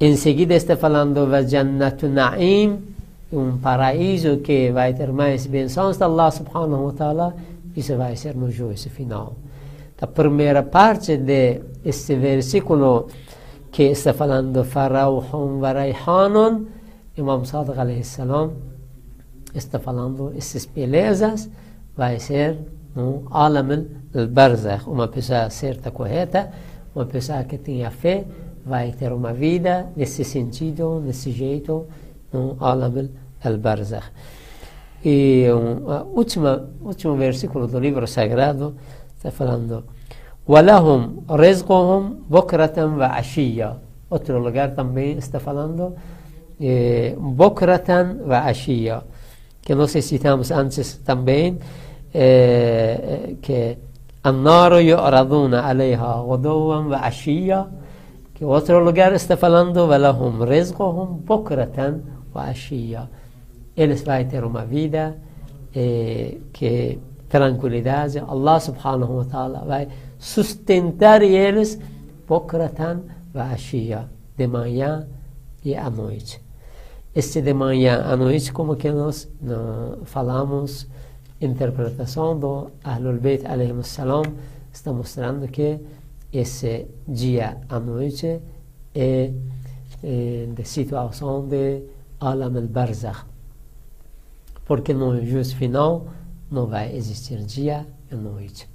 Em 0.01 0.17
seguida 0.17 0.55
está 0.55 0.77
falando 0.77 1.27
Vajannatu 1.27 2.09
Na'im, 2.09 2.83
um 3.33 3.59
paraíso 3.59 4.39
que 4.39 4.71
vai 4.71 4.95
ter 4.95 5.13
mais 5.13 5.47
bênçãos 5.47 5.97
de 5.97 6.05
Allah 6.05 6.31
subhanahu 6.31 6.87
wa 6.87 6.93
ta'ala, 6.93 7.37
isso 7.77 7.97
vai 7.97 8.17
ser 8.17 8.35
no 8.35 8.51
juízo 8.51 8.91
final. 8.91 9.35
A 10.05 10.07
primeira 10.07 10.63
parte 10.63 11.17
de 11.17 11.63
este 11.83 12.15
versículo 12.17 13.07
que 13.73 13.85
está 13.85 14.13
falando 14.13 14.63
Farauhun 14.63 15.61
wa 15.63 15.73
Raihanun, 15.73 16.67
Imam 17.17 17.43
Sadiq 17.47 18.05
salam 18.05 18.53
está 19.55 19.79
falando 19.79 20.31
essas 20.37 20.67
belezas 20.67 21.49
vai 21.97 22.21
ser 22.21 22.59
no 22.95 23.25
alam 23.31 23.87
al-barzakh, 24.15 24.87
uma 24.87 25.09
pessoa 25.09 25.49
certa, 25.49 25.91
correta, 25.91 26.51
uma 26.95 27.07
pessoa 27.07 27.43
que 27.45 27.57
tenha 27.57 27.91
fé, 27.91 28.27
vai 28.63 28.93
ter 28.93 29.11
uma 29.11 29.33
vida 29.33 29.89
nesse 29.97 30.23
sentido, 30.23 31.01
nesse 31.01 31.31
jeito, 31.31 31.87
no 32.31 32.59
alam 32.61 33.09
al-barzakh. 33.43 34.13
E 35.03 35.47
um 35.51 36.13
último, 36.15 36.49
último 36.83 37.17
versículo 37.17 37.67
do 37.67 37.79
livro 37.79 38.07
sagrado 38.07 38.77
está 39.17 39.31
falando 39.31 39.94
ولهم 40.49 41.17
رزقهم 41.31 42.17
بكرة 42.31 42.97
وعشية. 42.99 43.79
اترو 44.13 44.49
لغار 44.49 44.69
تنبين 44.69 45.17
استفلاندو 45.17 45.91
إيه، 46.61 47.17
بكرة 47.17 48.17
وعشية. 48.29 49.03
كنو 49.69 49.87
سيسيتامس 49.87 50.53
أنسس 50.53 51.03
تنبين 51.03 51.59
النار 54.27 54.73
يعرضون 54.79 55.55
عليها 55.55 56.13
غدوا 56.29 56.77
وعشية. 56.77 57.67
واترو 58.41 58.91
لغار 58.91 59.15
استفلاندو 59.15 59.91
ولهم 59.91 60.43
رزقهم 60.43 61.21
بكرة 61.29 62.01
وعشية. 62.35 63.09
إلس 63.79 64.03
فايتر 64.03 64.45
وما 64.45 64.67
فيدا 64.67 65.19
كي 66.55 66.99
ترانكولي 67.31 67.81
دازي 67.81 68.21
الله 68.21 68.59
سبحانه 68.59 69.11
وتعالى 69.11 69.89
sustentar 70.19 71.23
eles 71.23 71.79
Bokratan 72.27 73.03
Vashiya, 73.33 74.09
de 74.37 74.47
manhã 74.47 75.07
e 75.65 75.75
à 75.75 75.91
noite. 75.91 76.41
Este 77.15 77.43
de 77.43 77.55
manhã 77.55 78.03
à 78.03 78.17
noite, 78.17 78.53
como 78.53 78.77
que 78.77 78.91
nós 78.91 79.29
não, 79.41 80.05
falamos, 80.05 80.89
interpretação 81.41 82.39
do 82.39 82.71
Ahlul 82.83 83.21
beit 83.21 83.45
salam 83.83 84.25
está 84.73 84.93
mostrando 84.93 85.47
que 85.49 85.79
esse 86.33 86.87
dia 87.07 87.59
à 87.69 87.79
noite 87.79 88.41
é, 88.95 89.31
é 90.03 90.47
de 90.47 90.65
situação 90.65 91.47
de 91.47 91.83
Alam 92.21 92.57
al-Barzakh. 92.57 93.27
Porque 94.65 94.95
no 94.95 95.25
juiz 95.25 95.53
final 95.53 96.07
não 96.51 96.67
vai 96.67 96.97
existir 96.97 97.39
dia 97.45 97.87
e 98.11 98.15
noite. 98.15 98.74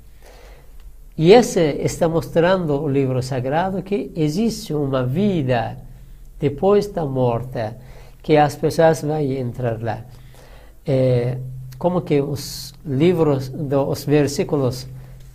E 1.19 1.33
esse 1.33 1.59
está 1.81 2.07
mostrando 2.07 2.81
o 2.81 2.87
livro 2.87 3.21
sagrado 3.21 3.83
que 3.83 4.09
existe 4.15 4.73
uma 4.73 5.03
vida 5.05 5.77
depois 6.39 6.87
da 6.87 7.03
morte, 7.03 7.75
que 8.23 8.37
as 8.37 8.55
pessoas 8.55 9.01
vão 9.01 9.19
entrar 9.19 9.83
lá. 9.83 10.05
É, 10.87 11.37
como 11.77 12.03
que 12.03 12.21
os 12.21 12.73
livros, 12.85 13.49
dos 13.49 14.05
versículos 14.05 14.87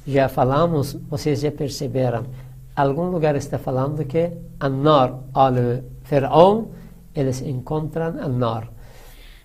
já 0.06 0.26
falamos, 0.26 0.94
vocês 1.10 1.40
já 1.40 1.52
perceberam. 1.52 2.24
Algum 2.74 3.10
lugar 3.10 3.36
está 3.36 3.58
falando 3.58 4.06
que 4.06 4.30
An-Nar, 4.58 5.18
al-Fir'aun, 5.34 6.68
eles 7.14 7.42
encontram 7.42 8.06
An-Nar, 8.06 8.70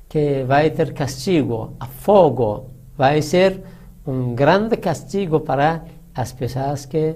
que 0.07 0.45
vai 0.45 0.69
ter 0.69 0.93
castigo, 0.93 1.73
a 1.81 1.85
fogo, 1.85 2.67
vai 2.97 3.21
ser 3.21 3.61
um 4.07 4.33
grande 4.33 4.77
castigo 4.77 5.41
para 5.41 5.98
as 6.21 6.31
pessoas 6.31 6.85
que 6.85 7.15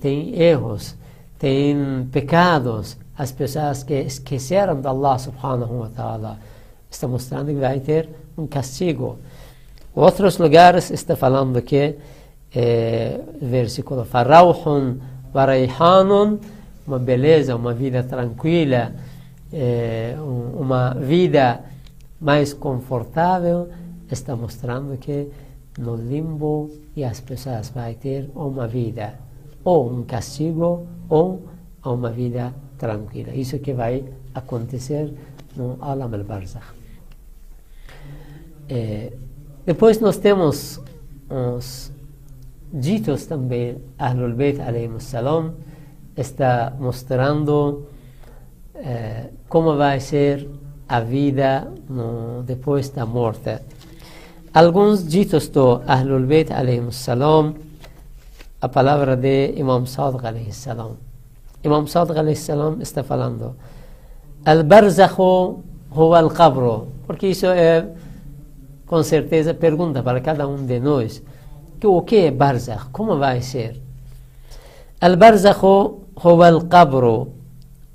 têm 0.00 0.40
erros, 0.40 0.94
têm 1.38 2.08
pecados, 2.12 2.96
as 3.16 3.32
pessoas 3.32 3.82
que 3.82 3.94
esqueceram 3.94 4.80
de 4.80 4.86
Allah 4.86 5.18
subhanahu 5.18 5.80
wa 5.80 5.88
ta'ala. 5.88 6.38
Está 6.90 7.06
mostrando 7.08 7.46
que 7.48 7.54
vai 7.60 7.80
ter 7.80 8.08
um 8.36 8.46
castigo. 8.46 9.18
Outros 9.94 10.38
lugares 10.38 10.90
está 10.90 11.14
falando 11.16 11.60
que 11.62 11.96
é, 12.54 13.20
versículo 13.40 14.04
Farauhun 14.04 14.98
Varaihanun, 15.32 16.38
uma 16.86 16.98
beleza, 16.98 17.54
uma 17.54 17.72
vida 17.72 18.02
tranquila, 18.02 18.92
é, 19.52 20.16
um- 20.18 20.60
uma 20.60 20.94
vida 20.94 21.60
mais 22.20 22.52
confortável, 22.52 23.68
está 24.10 24.34
mostrando 24.34 24.96
que 24.98 25.28
no 25.80 25.96
limbo 25.96 26.70
e 26.94 27.02
as 27.02 27.20
pessoas 27.20 27.70
vão 27.70 27.92
ter 27.94 28.30
uma 28.34 28.68
vida, 28.68 29.18
ou 29.64 29.90
um 29.90 30.04
castigo, 30.04 30.86
ou 31.08 31.42
uma 31.84 32.10
vida 32.10 32.54
tranquila. 32.78 33.32
Isso 33.34 33.58
que 33.58 33.72
vai 33.72 34.04
acontecer 34.34 35.12
no 35.56 35.78
Alam 35.80 36.12
al-Barzakh. 36.14 36.74
É, 38.68 39.12
depois 39.66 39.98
nós 40.00 40.16
temos 40.18 40.80
os 41.28 41.92
ditos 42.72 43.26
também, 43.26 43.78
Ahlul 43.98 44.34
Bayt 44.34 44.58
salam 45.00 45.54
está 46.16 46.72
mostrando 46.78 47.86
eh, 48.74 49.30
como 49.48 49.76
vai 49.76 50.00
ser 50.00 50.48
a 50.88 51.00
vida 51.00 51.72
no, 51.88 52.42
depois 52.42 52.90
da 52.90 53.06
morte. 53.06 53.58
Alguns 54.52 55.06
ditos 55.06 55.48
do 55.48 55.80
Ahlul 55.86 56.26
Bayt 56.26 56.48
salam, 56.90 57.54
a 58.60 58.68
palavra 58.68 59.16
de 59.16 59.54
Imam 59.56 59.86
Sadiq 59.86 60.24
alayhi 60.26 60.52
salam. 60.52 60.96
Imam 61.62 61.86
Sadiq 61.86 62.18
alayhi 62.18 62.36
salam 62.36 62.80
está 62.80 63.02
falando 63.04 63.54
Al-Barzakhu 64.44 65.62
huwa 65.94 66.18
al-Qabro, 66.18 66.88
porque 67.06 67.28
isso 67.28 67.46
é 67.46 67.86
com 68.86 69.02
certeza 69.04 69.54
pergunta 69.54 70.02
para 70.02 70.20
cada 70.20 70.48
um 70.48 70.66
de 70.66 70.80
nós 70.80 71.22
que 71.78 71.86
o 71.86 72.02
que 72.02 72.16
é 72.26 72.30
Barzakh? 72.30 72.90
Como 72.92 73.16
vai 73.18 73.40
ser? 73.42 73.80
البرزخ 75.02 75.64
هو 76.18 76.48
القبر 76.48 77.26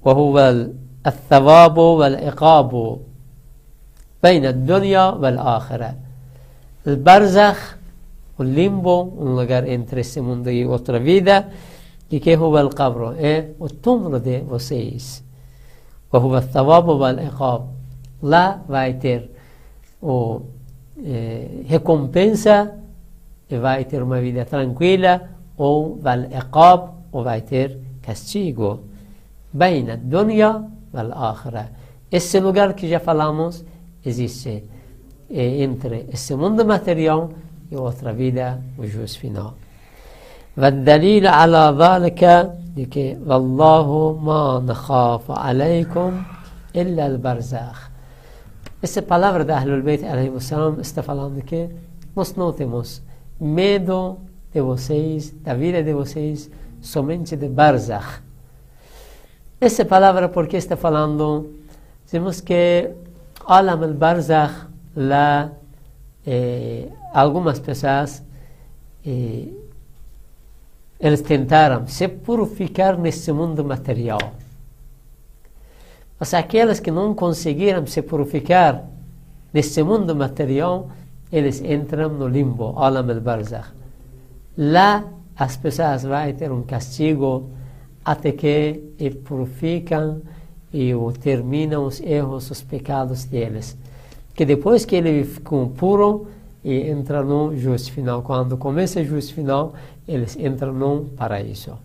وهو 0.06 0.40
ال- 0.40 0.74
الثواب 1.08 1.78
والعقاب 1.78 2.98
بين 4.24 4.46
الدنيا 4.46 5.06
والآخرة 5.10 5.96
البرزخ 6.87 7.81
o 8.41 8.43
limbo, 8.43 9.13
um 9.19 9.35
lugar 9.35 9.69
entre 9.69 10.01
esse 10.01 10.19
mundo 10.19 10.51
e 10.51 10.65
outra 10.65 10.99
vida, 10.99 11.51
e 12.11 12.19
que 12.19 12.35
هو 12.35 12.59
القبر 12.59 13.17
é 13.19 13.51
o 13.59 13.69
túmulo 13.69 14.19
de 14.19 14.41
vocês. 14.41 15.23
وهو 16.13 16.37
الثواب 16.39 16.89
والعقاب 16.89 17.69
lá 18.23 18.63
vai 18.67 18.95
ter 18.95 19.31
o 20.03 20.41
eh, 21.05 21.65
recompensa 21.67 22.75
e 23.49 23.57
vai 23.59 23.85
ter 23.85 24.03
uma 24.03 24.21
vida 24.21 24.45
tranquila 24.45 25.29
ou 25.57 25.97
val 25.97 26.25
iqab 26.25 26.93
ou 27.13 27.23
vai 27.23 27.43
ter 27.43 27.79
castigo 28.03 28.81
بين 29.55 29.91
الدنيا 29.91 30.69
والآخرة 30.95 31.69
esse 32.11 32.41
lugar 32.41 32.75
que 32.75 32.89
já 32.89 32.99
falamos 33.01 33.65
existe 34.05 34.65
eh, 35.31 35.63
entre 35.63 36.07
esse 36.13 36.35
mundo 36.35 36.65
material 36.65 37.31
e 37.71 37.77
outra 37.77 38.13
vida 38.13 38.61
o 38.79 38.87
juízo 38.87 39.19
final 39.19 39.55
والدليل 40.57 41.27
على 41.27 41.77
ذلك 41.79 42.53
لكي 42.77 43.19
والله 43.27 44.19
ما 44.23 44.63
نخاف 44.67 45.31
عليكم 45.31 46.23
إلا 46.77 47.07
البرزاخ 47.07 47.91
essa 48.83 49.03
palavra 49.03 49.45
da 49.45 49.59
Ahlul 49.59 49.83
Bayt 49.83 50.03
alayhi 50.05 50.41
salam 50.41 50.81
está 50.81 51.03
falando 51.03 51.43
que 51.43 51.69
nós 52.17 52.35
não 52.35 52.51
temos 52.51 53.03
medo 53.39 54.19
de 54.53 54.63
vocês, 54.63 55.31
da 55.43 55.53
vida 55.53 55.83
de 55.83 55.93
vocês, 55.93 56.51
somente 56.81 57.37
de 57.37 57.47
Barzakh. 57.47 58.23
Essa 59.61 59.85
palavra 59.85 60.31
porque 60.31 60.57
está 60.57 60.77
falando, 60.79 61.51
dizemos 62.07 62.41
que 62.41 62.91
Alam 63.47 63.83
al-Barzakh, 63.83 64.64
lá, 64.96 65.52
eh, 66.26 66.88
algumas 67.14 67.60
pessoas, 67.60 68.24
eh, 69.06 69.48
eles 71.00 71.22
tentaram 71.22 71.86
se 71.88 72.08
purificar 72.08 72.98
nesse 72.98 73.32
mundo 73.32 73.64
material. 73.64 74.20
Mas 76.20 76.34
aqueles 76.34 76.80
que 76.80 76.92
não 76.92 77.14
conseguiram 77.14 77.86
se 77.86 78.02
purificar 78.02 78.86
nesse 79.54 79.84
mundo 79.84 80.16
material, 80.16 80.90
eles 81.32 81.62
entram 81.62 82.10
no 82.10 82.28
limbo, 82.28 82.74
Alam 82.78 83.10
al-Barzakh. 83.10 83.68
Lá 84.58 85.04
as 85.36 85.58
pessoas 85.58 86.04
vão 86.04 86.34
ter 86.34 86.52
um 86.52 86.64
castigo 86.64 87.50
até 88.04 88.32
que 88.32 88.94
e 88.98 89.10
purificam 89.10 90.22
e 90.74 90.94
terminam 91.22 91.86
os 91.86 92.00
erros, 92.00 92.50
os 92.52 92.62
pecados 92.62 93.26
deles. 93.26 93.78
Que 94.36 94.46
depois 94.46 94.86
que 94.86 94.96
ele 94.96 95.24
ficam 95.24 95.70
puro 95.70 96.28
e 96.64 96.90
entra 96.90 97.24
no 97.24 97.56
juízo 97.56 97.92
final. 97.92 98.22
Quando 98.22 98.58
começa 98.58 99.00
o 99.00 99.04
juízo 99.04 99.34
final, 99.34 99.74
eles 100.08 100.36
entram 100.36 100.74
no 100.74 101.06
paraíso. 101.16 101.78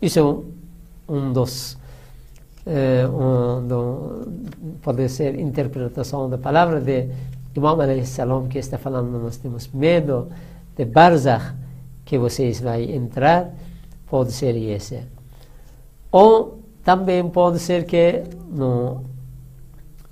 Isso 0.00 0.18
é 0.18 1.12
um 1.12 1.32
dos 1.32 1.76
eh, 2.66 3.06
um, 3.06 3.66
do, 3.68 4.26
pode 4.80 5.06
ser 5.10 5.38
interpretação 5.38 6.30
da 6.30 6.38
palavra 6.38 6.80
de 6.80 7.08
Imam 7.54 7.76
salam 8.06 8.48
que 8.48 8.58
está 8.58 8.78
falando 8.78 9.18
nós 9.22 9.36
temos 9.36 9.68
medo 9.68 10.28
de 10.74 10.86
Barzakh 10.86 11.54
que 12.06 12.16
vocês 12.16 12.60
vão 12.60 12.80
entrar 12.80 13.52
pode 14.08 14.32
ser 14.32 14.56
esse 14.56 15.02
ou 16.10 16.58
também 16.82 17.28
pode 17.28 17.58
ser 17.58 17.84
que 17.84 18.24
no 18.50 19.04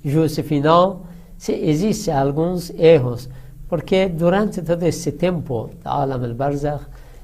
juízo 0.05 0.43
final 0.43 1.07
se 1.43 1.51
existe 1.71 2.09
alguns 2.09 2.69
erros 2.69 3.29
porque 3.67 4.07
durante 4.07 4.61
todo 4.61 4.83
esse 4.83 5.11
tempo 5.11 5.69
da 5.83 5.91
Alam 5.91 6.23
al-Barzakh 6.23 6.83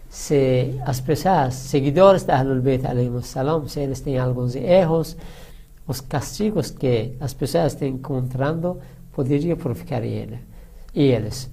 se 0.09 0.77
as 0.85 0.99
pessoas, 0.99 1.53
seguidores 1.53 2.23
da 2.25 2.37
Ahlul 2.37 2.61
Bayt 2.61 2.83
salam, 3.23 3.65
se 3.69 3.79
eles 3.79 4.01
têm 4.01 4.17
alguns 4.17 4.55
erros, 4.55 5.15
os 5.87 6.01
castigos 6.01 6.69
que 6.69 7.15
as 7.21 7.33
pessoas 7.33 7.71
estão 7.71 7.87
encontrando 7.87 8.77
poderiam 9.13 9.55
purificar 9.55 10.03
ele, 10.03 10.37
eles. 10.93 11.49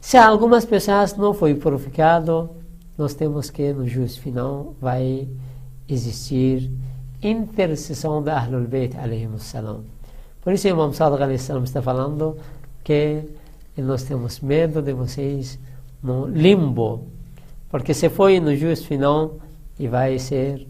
Se 0.00 0.16
algumas 0.16 0.64
pessoas 0.64 1.14
não 1.16 1.32
foi 1.32 1.54
purificado, 1.54 2.50
nós 2.98 3.14
temos 3.14 3.50
que 3.50 3.72
no 3.72 3.86
juízo 3.86 4.18
final 4.20 4.74
vai 4.80 5.28
existir 5.88 6.72
intercessão 7.22 8.20
da 8.20 8.36
Ahlul 8.36 8.66
Bayt 8.66 8.96
salam. 9.38 9.84
Por 10.42 10.52
isso, 10.54 10.68
Imam 10.68 10.92
salam 10.92 11.32
está 11.32 11.82
falando 11.82 12.36
que 12.82 13.22
nós 13.76 14.04
temos 14.04 14.40
medo 14.40 14.80
de 14.80 14.92
vocês 14.92 15.58
no 16.02 16.26
limbo, 16.26 17.06
porque 17.68 17.92
se 17.92 18.08
foi 18.08 18.40
no 18.40 18.54
juízo 18.56 18.86
final 18.86 19.36
e 19.78 19.86
vai 19.86 20.18
ser 20.18 20.66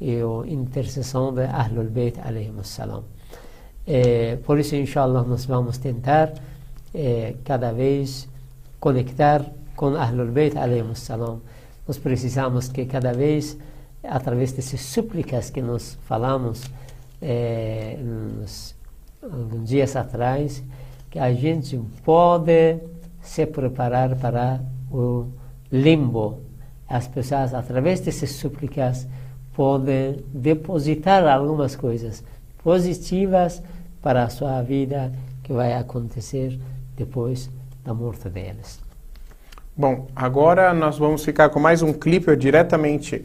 a 0.00 0.48
intercessão 0.48 1.32
de 1.32 1.44
Ahlul 1.44 1.88
Bayt 1.88 2.16
salam. 2.64 3.04
É, 3.86 4.36
por 4.36 4.58
isso, 4.58 4.74
inshallah, 4.74 5.22
nós 5.22 5.44
vamos 5.44 5.78
tentar 5.78 6.32
é, 6.92 7.34
cada 7.44 7.72
vez 7.72 8.28
conectar 8.80 9.44
com 9.76 9.94
Ahlul 9.94 10.32
Bayt 10.32 10.54
salam. 10.94 11.40
Nós 11.86 11.98
precisamos 11.98 12.68
que 12.68 12.86
cada 12.86 13.12
vez, 13.12 13.56
através 14.02 14.52
dessas 14.52 14.80
súplicas 14.80 15.50
que 15.50 15.62
nós 15.62 15.96
falamos 16.06 16.64
é, 17.20 17.96
nos, 18.00 18.74
dias 19.64 19.94
atrás, 19.96 20.62
que 21.10 21.18
a 21.18 21.32
gente 21.32 21.80
pode 22.04 22.78
se 23.20 23.46
preparar 23.46 24.16
para 24.16 24.60
o 24.90 25.26
limbo. 25.70 26.40
As 26.88 27.06
pessoas, 27.06 27.54
através 27.54 28.00
dessas 28.00 28.30
súplicas, 28.32 29.06
podem 29.54 30.24
depositar 30.32 31.26
algumas 31.26 31.76
coisas 31.76 32.24
positivas 32.62 33.62
para 34.00 34.24
a 34.24 34.28
sua 34.28 34.60
vida 34.62 35.12
que 35.42 35.52
vai 35.52 35.74
acontecer 35.74 36.58
depois 36.96 37.50
da 37.84 37.94
morte 37.94 38.28
deles. 38.28 38.80
Bom, 39.76 40.06
agora 40.14 40.74
nós 40.74 40.98
vamos 40.98 41.24
ficar 41.24 41.48
com 41.48 41.58
mais 41.58 41.82
um 41.82 41.92
clipe 41.92 42.34
diretamente 42.36 43.24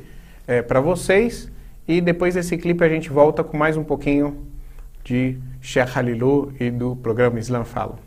para 0.68 0.80
vocês 0.80 1.52
e 1.88 2.00
depois 2.00 2.36
desse 2.36 2.58
clipe 2.58 2.84
a 2.84 2.90
gente 2.90 3.10
volta 3.10 3.44
com 3.44 3.58
mais 3.58 3.76
um 3.76 3.84
pouquinho 3.84 4.48
de 5.04 5.38
Sheikh 5.62 5.90
Halilu 5.96 6.54
e 6.60 6.70
do 6.72 6.96
programa 6.96 7.40
Islam 7.40 7.66
Fala. 7.66 8.00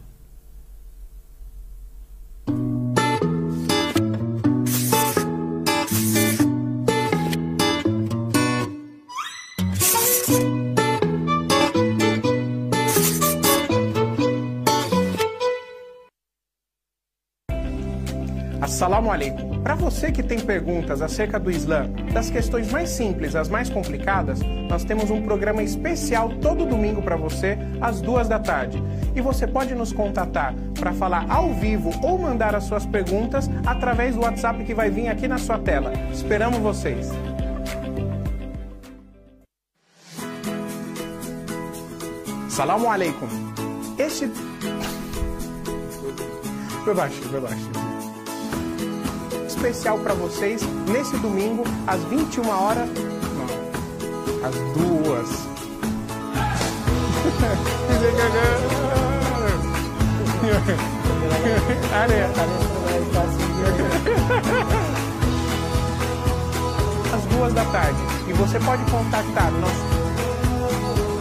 Assalamu 18.80 19.08
Salam 19.08 19.12
aleikum. 19.12 19.62
Para 19.62 19.74
você 19.74 20.10
que 20.10 20.22
tem 20.22 20.40
perguntas 20.40 21.02
acerca 21.02 21.38
do 21.38 21.50
Islã, 21.50 21.86
das 22.14 22.30
questões 22.30 22.72
mais 22.72 22.88
simples 22.88 23.36
às 23.36 23.46
mais 23.46 23.68
complicadas, 23.68 24.40
nós 24.70 24.84
temos 24.84 25.10
um 25.10 25.20
programa 25.20 25.62
especial 25.62 26.30
todo 26.40 26.64
domingo 26.64 27.02
para 27.02 27.14
você, 27.14 27.58
às 27.78 28.00
duas 28.00 28.26
da 28.26 28.38
tarde. 28.38 28.82
E 29.14 29.20
você 29.20 29.46
pode 29.46 29.74
nos 29.74 29.92
contatar 29.92 30.54
para 30.78 30.94
falar 30.94 31.26
ao 31.28 31.52
vivo 31.52 31.90
ou 32.02 32.16
mandar 32.16 32.54
as 32.54 32.64
suas 32.64 32.86
perguntas 32.86 33.50
através 33.66 34.14
do 34.14 34.22
WhatsApp 34.22 34.64
que 34.64 34.72
vai 34.72 34.88
vir 34.88 35.08
aqui 35.08 35.28
na 35.28 35.36
sua 35.36 35.58
tela. 35.58 35.92
Esperamos 36.10 36.60
vocês. 36.60 37.10
Salam 42.48 42.90
aleikum. 42.90 43.28
Este. 43.98 44.26
Foi 46.82 46.94
baixo, 46.94 47.20
foi 47.28 47.40
baixo. 47.40 47.89
Especial 49.60 49.98
para 49.98 50.14
vocês 50.14 50.62
nesse 50.88 51.18
domingo, 51.18 51.64
às 51.86 52.02
21 52.04 52.48
horas. 52.48 52.88
Não, 52.88 53.44
às 54.42 54.54
duas. 54.72 55.28
Às 67.12 67.22
duas 67.26 67.52
da 67.52 67.66
tarde. 67.66 68.00
E 68.28 68.32
você 68.32 68.58
pode 68.60 68.82
contactar 68.90 69.52
nosso. 69.52 69.74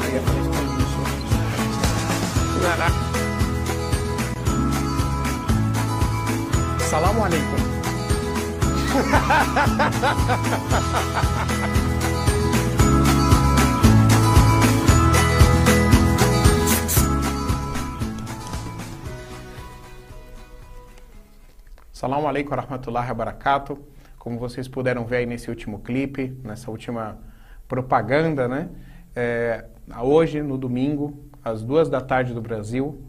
Aí. 0.06 0.22
Nará. 2.64 2.90
Salam 6.90 7.22
aleikum. 7.22 7.69
Salam 21.92 22.26
alaikum 22.26 22.52
warahmatullahi 22.52 23.10
wabarakatuh. 23.10 23.78
Como 24.18 24.40
vocês 24.40 24.68
puderam 24.68 25.06
ver 25.06 25.18
aí 25.18 25.26
nesse 25.26 25.50
último 25.50 25.80
clipe, 25.80 26.38
nessa 26.44 26.72
última 26.72 27.20
propaganda, 27.68 28.48
né? 28.48 28.70
É, 29.16 29.66
hoje, 30.02 30.42
no 30.42 30.58
domingo, 30.58 31.30
às 31.44 31.62
duas 31.62 31.90
da 31.90 32.02
tarde 32.02 32.34
do 32.34 32.42
Brasil, 32.42 33.00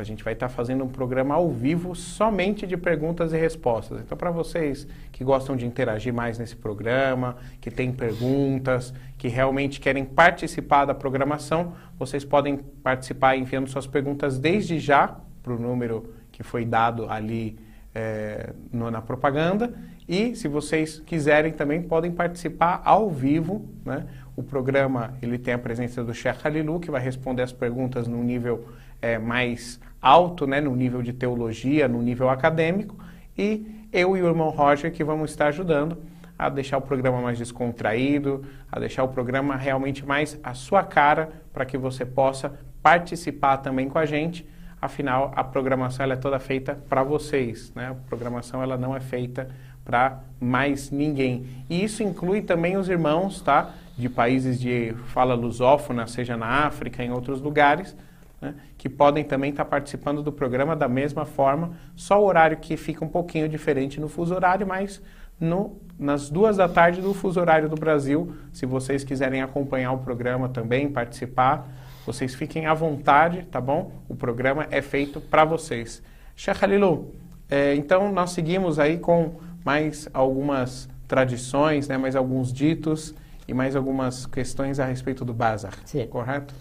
a 0.00 0.04
gente 0.04 0.24
vai 0.24 0.32
estar 0.32 0.48
fazendo 0.48 0.82
um 0.84 0.88
programa 0.88 1.34
ao 1.34 1.50
vivo 1.50 1.94
somente 1.94 2.66
de 2.66 2.76
perguntas 2.76 3.32
e 3.32 3.36
respostas. 3.36 4.00
Então, 4.00 4.18
para 4.18 4.30
vocês 4.30 4.86
que 5.12 5.22
gostam 5.22 5.54
de 5.56 5.64
interagir 5.64 6.12
mais 6.12 6.38
nesse 6.38 6.56
programa, 6.56 7.36
que 7.60 7.70
têm 7.70 7.92
perguntas, 7.92 8.92
que 9.16 9.28
realmente 9.28 9.80
querem 9.80 10.04
participar 10.04 10.84
da 10.84 10.94
programação, 10.94 11.74
vocês 11.98 12.24
podem 12.24 12.56
participar 12.82 13.36
enviando 13.36 13.68
suas 13.68 13.86
perguntas 13.86 14.38
desde 14.38 14.80
já 14.80 15.16
para 15.42 15.52
o 15.52 15.58
número 15.58 16.12
que 16.32 16.42
foi 16.42 16.64
dado 16.64 17.08
ali 17.08 17.56
é, 17.94 18.52
no, 18.72 18.90
na 18.90 19.00
propaganda. 19.00 19.72
E 20.08 20.34
se 20.34 20.48
vocês 20.48 20.98
quiserem 20.98 21.52
também 21.52 21.80
podem 21.80 22.10
participar 22.10 22.82
ao 22.84 23.08
vivo. 23.08 23.64
Né? 23.84 24.06
O 24.36 24.42
programa 24.42 25.14
ele 25.22 25.38
tem 25.38 25.54
a 25.54 25.58
presença 25.58 26.02
do 26.02 26.12
Sheikh 26.12 26.40
Halilu, 26.44 26.80
que 26.80 26.90
vai 26.90 27.00
responder 27.00 27.42
as 27.42 27.52
perguntas 27.52 28.08
no 28.08 28.22
nível 28.22 28.66
é, 29.04 29.18
mais 29.18 29.80
alto, 30.00 30.46
né? 30.46 30.60
no 30.60 30.74
nível 30.74 31.02
de 31.02 31.12
teologia, 31.12 31.86
no 31.88 32.00
nível 32.02 32.28
acadêmico. 32.28 32.96
E 33.36 33.86
eu 33.92 34.16
e 34.16 34.22
o 34.22 34.26
irmão 34.26 34.50
Roger 34.50 34.92
que 34.92 35.04
vamos 35.04 35.30
estar 35.30 35.48
ajudando 35.48 35.98
a 36.38 36.48
deixar 36.48 36.78
o 36.78 36.82
programa 36.82 37.20
mais 37.20 37.38
descontraído, 37.38 38.44
a 38.70 38.78
deixar 38.80 39.04
o 39.04 39.08
programa 39.08 39.56
realmente 39.56 40.04
mais 40.04 40.38
a 40.42 40.52
sua 40.52 40.82
cara, 40.82 41.30
para 41.52 41.64
que 41.64 41.78
você 41.78 42.04
possa 42.04 42.58
participar 42.82 43.58
também 43.58 43.88
com 43.88 43.98
a 43.98 44.04
gente 44.04 44.46
Afinal, 44.84 45.32
a 45.34 45.42
programação 45.42 46.04
é 46.04 46.14
toda 46.14 46.38
feita 46.38 46.78
para 46.90 47.02
vocês, 47.02 47.72
né? 47.74 47.88
A 47.88 47.94
programação 47.94 48.62
ela 48.62 48.76
não 48.76 48.94
é 48.94 49.00
feita 49.00 49.48
para 49.82 50.20
mais 50.38 50.90
ninguém. 50.90 51.46
E 51.70 51.82
isso 51.82 52.02
inclui 52.02 52.42
também 52.42 52.76
os 52.76 52.90
irmãos, 52.90 53.40
tá? 53.40 53.70
De 53.96 54.10
países 54.10 54.60
de 54.60 54.94
fala 55.06 55.32
lusófona, 55.32 56.06
seja 56.06 56.36
na 56.36 56.66
África, 56.66 57.02
em 57.02 57.10
outros 57.10 57.40
lugares, 57.40 57.96
né? 58.44 58.54
que 58.76 58.88
podem 58.88 59.24
também 59.24 59.50
estar 59.50 59.64
tá 59.64 59.70
participando 59.70 60.22
do 60.22 60.30
programa 60.30 60.76
da 60.76 60.86
mesma 60.86 61.24
forma, 61.24 61.72
só 61.96 62.20
o 62.22 62.26
horário 62.26 62.58
que 62.58 62.76
fica 62.76 63.04
um 63.04 63.08
pouquinho 63.08 63.48
diferente 63.48 63.98
no 63.98 64.08
fuso 64.08 64.34
horário, 64.34 64.66
mas 64.66 65.00
no, 65.40 65.78
nas 65.98 66.28
duas 66.28 66.58
da 66.58 66.68
tarde 66.68 67.00
do 67.00 67.14
fuso 67.14 67.40
horário 67.40 67.68
do 67.68 67.74
Brasil, 67.74 68.36
se 68.52 68.66
vocês 68.66 69.02
quiserem 69.02 69.40
acompanhar 69.40 69.92
o 69.92 69.98
programa 69.98 70.48
também, 70.48 70.90
participar, 70.90 71.68
vocês 72.06 72.34
fiquem 72.34 72.66
à 72.66 72.74
vontade, 72.74 73.46
tá 73.50 73.60
bom? 73.60 73.92
O 74.08 74.14
programa 74.14 74.66
é 74.70 74.82
feito 74.82 75.20
para 75.20 75.44
vocês. 75.44 76.02
Sheikh 76.36 76.62
Halilu, 76.62 77.14
é, 77.48 77.74
então 77.74 78.12
nós 78.12 78.30
seguimos 78.30 78.78
aí 78.78 78.98
com 78.98 79.36
mais 79.64 80.06
algumas 80.12 80.88
tradições, 81.08 81.88
né, 81.88 81.96
mais 81.96 82.14
alguns 82.14 82.52
ditos 82.52 83.14
e 83.48 83.54
mais 83.54 83.74
algumas 83.74 84.26
questões 84.26 84.78
a 84.78 84.84
respeito 84.84 85.24
do 85.24 85.32
Bazar, 85.32 85.72
Sim. 85.86 86.06
correto? 86.06 86.54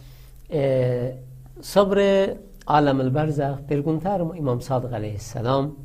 É, 0.49 1.15
sobre 1.60 2.38
Alam 2.66 3.00
al-Barzakh, 3.00 3.62
perguntaram 3.62 4.28
ao 4.28 4.36
Imam 4.36 4.60
Sadiq 4.60 4.92
alayhi 4.92 5.18
salam 5.18 5.76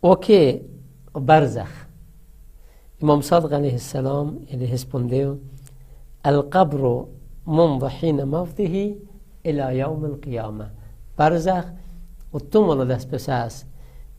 o 0.00 0.16
que 0.16 0.62
o 1.14 1.20
Barzakh. 1.20 1.88
Imam 3.00 3.22
Sadiq 3.22 3.52
alayhi 3.52 3.78
salam, 3.78 4.40
ele 4.48 4.64
respondeu 4.64 5.40
Al-Qabru 6.24 7.08
منذ 7.46 7.88
حين 7.88 8.28
موته 8.28 8.96
إلى 9.46 9.78
يوم 9.78 10.04
القيامة. 10.04 10.70
Barzakh, 11.16 11.68
o 12.32 12.40
túmulo 12.40 12.86
das 12.86 13.04
pessoas, 13.04 13.66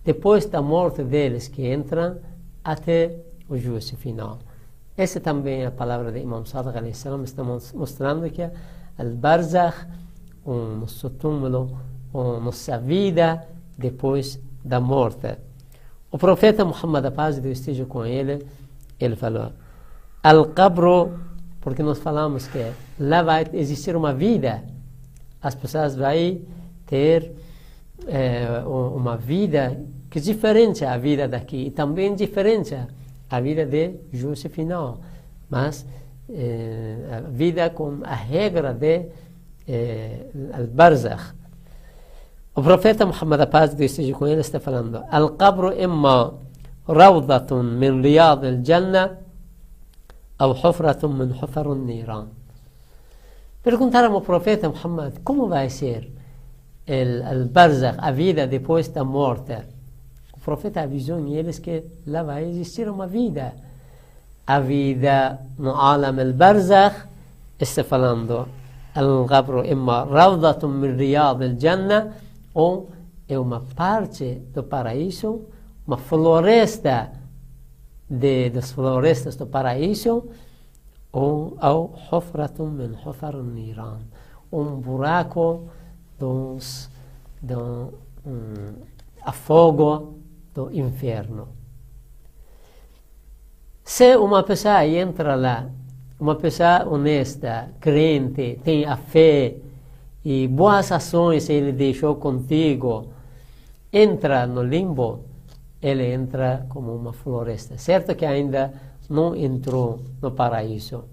depois 0.03 0.45
da 0.45 0.61
morte 0.61 1.03
deles 1.03 1.47
que 1.47 1.73
entram 1.73 2.19
até 2.63 3.19
o 3.49 3.57
juízo 3.57 3.97
final. 3.97 4.39
Essa 4.95 5.19
também 5.19 5.63
é 5.63 5.67
a 5.67 5.71
palavra 5.71 6.11
de 6.11 6.19
Imam 6.19 6.45
Sadiq 6.45 6.93
salam, 6.93 7.23
está 7.23 7.43
mostrando 7.43 8.29
que 8.29 8.43
o 8.43 9.15
Barzakh, 9.15 9.87
o 10.44 10.54
nosso 10.80 11.10
túmulo, 11.10 11.78
a 12.14 12.40
nossa 12.40 12.78
vida 12.78 13.46
depois 13.76 14.40
da 14.64 14.80
morte. 14.80 15.36
O 16.10 16.18
profeta 16.18 16.64
Muhammad, 16.64 17.06
a 17.06 17.10
paz 17.10 17.36
de 17.36 17.42
Deus 17.42 17.58
esteja 17.58 17.84
com 17.84 18.04
ele, 18.04 18.46
ele 18.98 19.16
falou: 19.16 19.52
Al-Qabru 20.22 21.28
porque 21.60 21.82
nós 21.82 21.98
falamos 21.98 22.46
que 22.46 22.64
lá 22.98 23.22
vai 23.22 23.46
existir 23.52 23.96
uma 23.96 24.14
vida, 24.14 24.62
as 25.42 25.54
pessoas 25.54 25.94
vão 25.94 26.40
ter 26.86 27.32
é, 28.06 28.62
uma 28.66 29.16
vida 29.16 29.78
que 30.10 30.18
é 30.18 30.22
diferente 30.22 30.84
à 30.84 30.96
vida 30.96 31.28
daqui 31.28 31.66
e 31.66 31.70
também 31.70 32.14
diferente 32.14 32.74
à 33.28 33.40
vida 33.40 33.66
de 33.66 33.96
juízo 34.12 34.48
final, 34.48 35.00
mas 35.50 35.84
é, 36.30 36.96
a 37.12 37.20
vida 37.20 37.68
com 37.70 37.98
a 38.02 38.14
regra 38.14 38.72
de 38.72 39.06
البرزخ. 39.68 41.34
وبروفيتا 42.56 43.04
محمد 43.04 43.50
باز 43.50 43.72
دي 43.74 43.88
سيجيكوين 43.88 44.38
استفلاندو 44.38 45.00
القبر 45.14 45.84
إما 45.84 46.32
روضة 46.88 47.62
من 47.62 48.02
رياض 48.02 48.44
الجنة 48.44 49.16
أو 50.40 50.54
حفرة 50.54 51.06
من 51.06 51.34
حفر 51.34 51.72
النيران. 51.72 52.28
بلكم 53.66 53.90
ترى 53.90 54.08
بروفيتا 54.08 54.68
محمد 54.68 55.18
كم 55.26 55.48
بايسير 55.48 56.10
البرزخ 56.88 57.94
أفيدا 58.04 58.44
دي 58.44 58.58
بوستا 58.58 59.02
مورتا. 59.02 59.64
بروفيتا 60.46 60.86
بيزون 60.86 61.28
يلس 61.28 61.58
كي 61.58 61.82
لا 62.06 62.22
بايز 62.22 62.56
يصير 62.56 62.92
ما 62.92 63.06
فيدا. 63.06 63.52
أفيدا 64.48 65.38
من 65.58 65.68
عالم 65.68 66.20
البرزخ 66.20 67.06
استفلاندو 67.62 68.42
al-qabru 68.94 69.64
imma 69.64 70.04
rawdatun 70.04 70.70
min 70.80 70.96
riyad 70.96 71.42
al-jannah 71.42 72.12
ou 72.54 72.88
é 73.28 73.38
uma 73.38 73.60
parte 73.76 74.42
do 74.54 74.62
paraíso, 74.62 75.48
uma 75.86 75.98
floresta 75.98 77.12
de, 78.08 78.50
das 78.50 78.72
florestas 78.72 79.36
do 79.36 79.46
paraíso 79.46 80.28
ou 81.12 81.56
ao 81.60 81.92
Hofratum 82.10 82.70
min 82.70 82.96
Hofar 83.04 83.36
Niran, 83.36 84.00
um 84.50 84.80
buraco 84.80 85.68
dos, 86.18 86.90
do 87.42 87.92
um, 88.24 88.74
a 89.22 89.32
fogo 89.32 90.18
do 90.54 90.70
inferno. 90.72 91.48
Se 93.84 94.16
uma 94.16 94.42
pessoa 94.42 94.84
entra 94.86 95.34
lá, 95.34 95.70
uma 96.18 96.34
pessoa 96.34 96.86
honesta, 96.88 97.70
crente, 97.80 98.58
tem 98.64 98.84
a 98.84 98.96
fé 98.96 99.56
e 100.24 100.48
boas 100.48 100.90
ações 100.90 101.48
ele 101.48 101.72
deixou 101.72 102.16
contigo, 102.16 103.06
entra 103.92 104.46
no 104.46 104.62
limbo, 104.62 105.24
ele 105.80 106.12
entra 106.12 106.66
como 106.68 106.94
uma 106.94 107.12
floresta. 107.12 107.78
Certo 107.78 108.14
que 108.14 108.26
ainda 108.26 108.72
não 109.08 109.34
entrou 109.34 110.00
no 110.20 110.30
paraíso, 110.32 111.04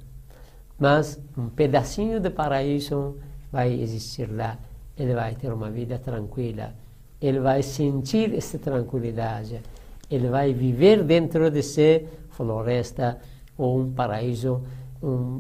mas 0.77 1.19
um 1.37 1.49
pedacinho 1.49 2.19
de 2.19 2.29
paraíso 2.29 3.17
vai 3.51 3.71
existir 3.79 4.29
lá. 4.29 4.57
Ele 4.97 5.13
vai 5.13 5.35
ter 5.35 5.51
uma 5.53 5.69
vida 5.69 5.99
tranquila. 5.99 6.73
Ele 7.21 7.39
vai 7.39 7.61
sentir 7.61 8.33
essa 8.33 8.57
tranquilidade. 8.57 9.61
Ele 10.09 10.27
vai 10.29 10.53
viver 10.53 11.03
dentro 11.03 11.49
de 11.49 11.61
si 11.63 12.05
floresta 12.29 13.17
ou 13.57 13.79
um 13.79 13.91
paraíso. 13.91 14.61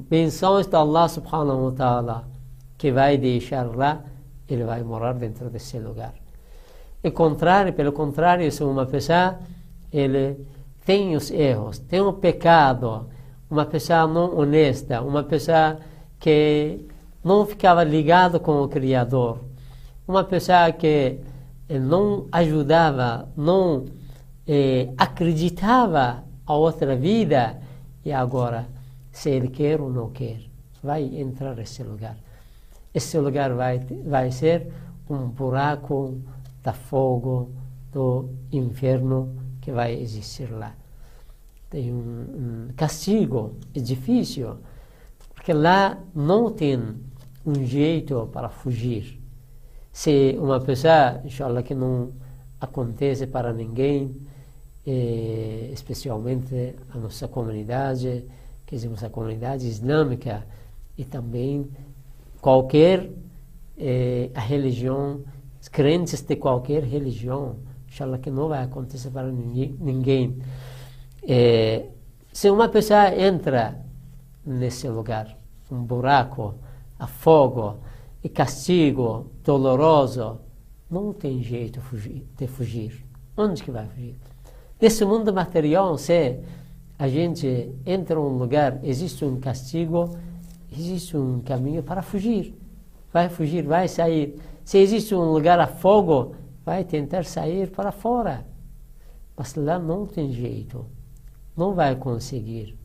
Benções 0.09 0.67
de 0.67 0.75
Allah 0.75 1.07
subhanahu 1.07 1.65
wa 1.65 1.71
ta'ala 1.71 2.27
que 2.77 2.91
vai 2.91 3.17
deixar 3.17 3.75
lá, 3.75 4.03
ele 4.47 4.63
vai 4.63 4.83
morar 4.83 5.13
dentro 5.13 5.49
desse 5.49 5.79
lugar. 5.79 6.13
E 7.03 7.09
contrário, 7.09 7.73
pelo 7.73 7.91
contrário, 7.91 8.51
se 8.51 8.63
uma 8.63 8.85
pessoa 8.85 9.39
ele 9.91 10.45
tem 10.85 11.15
os 11.15 11.31
erros, 11.31 11.79
tem 11.79 11.99
um 12.01 12.13
pecado, 12.13 13.07
uma 13.49 13.65
pessoa 13.65 14.05
não 14.05 14.37
honesta, 14.37 15.01
uma 15.01 15.23
pessoa 15.23 15.79
que 16.19 16.85
não 17.23 17.45
ficava 17.45 17.83
ligado 17.83 18.39
com 18.39 18.61
o 18.61 18.67
Criador, 18.67 19.39
uma 20.07 20.23
pessoa 20.23 20.71
que 20.71 21.17
não 21.69 22.27
ajudava, 22.31 23.27
não 23.35 23.85
eh, 24.47 24.89
acreditava 24.95 26.23
a 26.45 26.53
outra 26.53 26.95
vida 26.95 27.59
e 28.03 28.11
agora, 28.13 28.74
se 29.15 29.29
ele 29.29 29.47
quer 29.47 29.79
ou 29.79 29.89
não 29.89 30.09
quer, 30.09 30.41
vai 30.83 31.03
entrar 31.03 31.55
nesse 31.55 31.81
lugar. 31.81 32.17
Esse 32.93 33.17
lugar 33.17 33.53
vai, 33.53 33.79
vai 34.05 34.29
ser 34.29 34.73
um 35.09 35.29
buraco 35.29 36.19
da 36.61 36.73
fogo 36.73 37.49
do 37.93 38.29
inferno 38.51 39.33
que 39.61 39.71
vai 39.71 39.93
existir 39.93 40.51
lá. 40.51 40.75
Tem 41.69 41.93
um, 41.93 42.67
um 42.67 42.73
castigo, 42.75 43.55
é 43.73 43.79
difícil, 43.79 44.57
porque 45.33 45.53
lá 45.53 45.97
não 46.13 46.51
tem 46.51 46.77
um 47.45 47.63
jeito 47.63 48.29
para 48.33 48.49
fugir. 48.49 49.17
Se 49.93 50.35
uma 50.37 50.59
pessoa, 50.59 51.21
inshallah, 51.23 51.63
que 51.63 51.73
não 51.73 52.11
acontece 52.59 53.27
para 53.27 53.53
ninguém, 53.53 54.13
eh, 54.85 55.69
especialmente 55.71 56.75
a 56.93 56.97
nossa 56.97 57.29
comunidade, 57.29 58.25
que 58.65 58.75
é 58.75 59.05
a 59.05 59.09
comunidade 59.09 59.67
islâmica, 59.67 60.45
e 60.97 61.03
também 61.03 61.69
qualquer 62.41 63.09
eh, 63.77 64.29
religião, 64.33 65.21
crentes 65.71 66.21
de 66.21 66.35
qualquer 66.35 66.83
religião, 66.83 67.57
inshallah 67.87 68.17
que 68.17 68.31
não 68.31 68.47
vai 68.47 68.63
acontecer 68.63 69.09
para 69.09 69.31
ninguém. 69.31 70.37
Eh, 71.23 71.87
se 72.31 72.49
uma 72.49 72.69
pessoa 72.69 73.13
entra 73.15 73.79
nesse 74.45 74.87
lugar, 74.87 75.37
um 75.71 75.83
buraco, 75.83 76.55
a 76.99 77.07
fogo 77.07 77.79
e 78.23 78.29
castigo 78.29 79.31
doloroso, 79.43 80.39
não 80.89 81.13
tem 81.13 81.41
jeito 81.41 81.81
de 82.37 82.47
fugir. 82.47 83.05
Onde 83.35 83.63
que 83.63 83.71
vai 83.71 83.87
fugir? 83.87 84.15
Nesse 84.79 85.03
mundo 85.03 85.33
material, 85.33 85.97
se 85.97 86.39
a 86.97 87.07
gente 87.07 87.73
entra 87.85 88.17
em 88.17 88.21
um 88.21 88.37
lugar, 88.37 88.79
existe 88.83 89.25
um 89.25 89.39
castigo, 89.39 90.17
existe 90.71 91.17
um 91.17 91.41
caminho 91.41 91.83
para 91.83 92.01
fugir. 92.01 92.55
Vai 93.11 93.29
fugir, 93.29 93.63
vai 93.63 93.87
sair. 93.87 94.39
Se 94.63 94.77
existe 94.77 95.13
um 95.13 95.31
lugar 95.31 95.59
a 95.59 95.67
fogo, 95.67 96.35
vai 96.65 96.83
tentar 96.83 97.25
sair 97.25 97.69
para 97.69 97.91
fora. 97.91 98.45
Mas 99.37 99.55
lá 99.55 99.77
não 99.77 100.05
tem 100.05 100.31
jeito. 100.31 100.85
Não 101.55 101.73
vai 101.73 101.95
conseguir. 101.95 102.77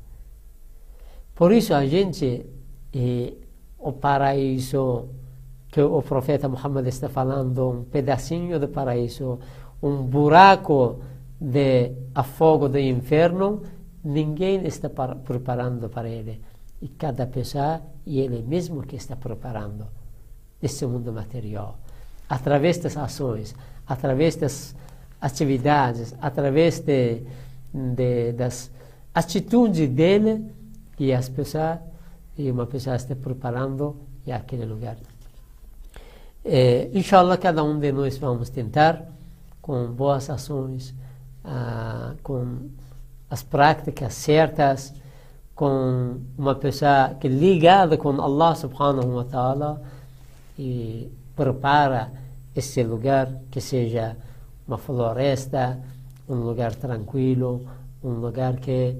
Por 1.35 1.53
isso 1.53 1.73
a 1.73 1.87
gente, 1.87 2.47
eh, 2.93 3.35
o 3.79 3.93
paraíso 3.93 5.09
que 5.71 5.81
o 5.81 6.03
profeta 6.03 6.49
Muhammad 6.49 6.87
está 6.87 7.09
falando, 7.09 7.71
um 7.71 7.85
pedacinho 7.85 8.59
de 8.59 8.67
paraíso, 8.67 9.39
um 9.83 10.03
buraco 10.03 10.99
de 11.41 11.93
a 12.15 12.23
fogo 12.23 12.69
do 12.69 12.79
inferno, 12.79 13.63
ninguém 14.05 14.67
está 14.67 14.89
para, 14.89 15.15
preparando 15.15 15.89
para 15.89 16.09
ele 16.09 16.41
e 16.81 16.89
cada 16.89 17.27
pessoa 17.27 17.83
e 18.07 18.21
ele 18.21 18.43
mesmo 18.43 18.83
que 18.83 18.97
está 18.97 19.17
preparando 19.17 19.87
esse 20.63 20.87
mundo 20.87 21.13
material. 21.13 21.79
Através 22.29 22.79
das 22.79 22.97
ações, 22.97 23.55
através 23.87 24.37
das 24.37 24.75
atividades, 25.21 26.15
através 26.21 26.81
de, 26.81 27.23
de, 27.73 28.33
das 28.33 28.71
atitudes 29.15 29.89
dele 29.89 30.47
e 30.99 31.13
as 31.13 31.29
pessoas 31.29 31.79
e 32.39 32.51
uma 32.51 32.67
pessoa 32.67 32.97
está 32.97 33.15
preparando 33.15 33.97
aquele 34.31 34.65
lugar. 34.65 34.97
É, 36.45 36.89
inshallah, 36.95 37.37
cada 37.37 37.63
um 37.63 37.79
de 37.79 37.93
nós 37.93 38.17
vamos 38.17 38.49
tentar 38.49 39.05
com 39.61 39.93
boas 39.93 40.31
ações, 40.31 40.95
ah, 41.45 42.15
com 42.23 42.71
as 43.31 43.43
práticas 43.43 44.14
certas, 44.14 44.93
com 45.55 46.18
uma 46.37 46.55
pessoa 46.55 47.14
que 47.20 47.26
é 47.26 47.31
ligada 47.31 47.97
com 47.97 48.20
Allah 48.20 48.55
subhanahu 48.55 49.16
wa 49.16 49.24
ta'ala 49.24 49.83
e 50.59 51.11
prepara 51.37 52.11
esse 52.57 52.83
lugar 52.83 53.31
que 53.51 53.61
seja 53.61 54.16
uma 54.66 54.78
floresta, 54.78 55.78
um 56.28 56.37
lugar 56.37 56.74
tranquilo, 56.74 57.66
um 58.03 58.14
lugar 58.14 58.57
que 58.57 58.97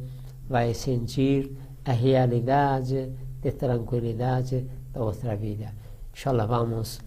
vai 0.49 0.75
sentir 0.75 1.51
a 1.85 1.93
realidade 1.93 3.11
de 3.43 3.53
tranquilidade 3.53 4.67
da 4.93 5.01
outra 5.01 5.35
vida. 5.35 5.73
Inshallah 6.13 6.47
vamos 6.47 7.01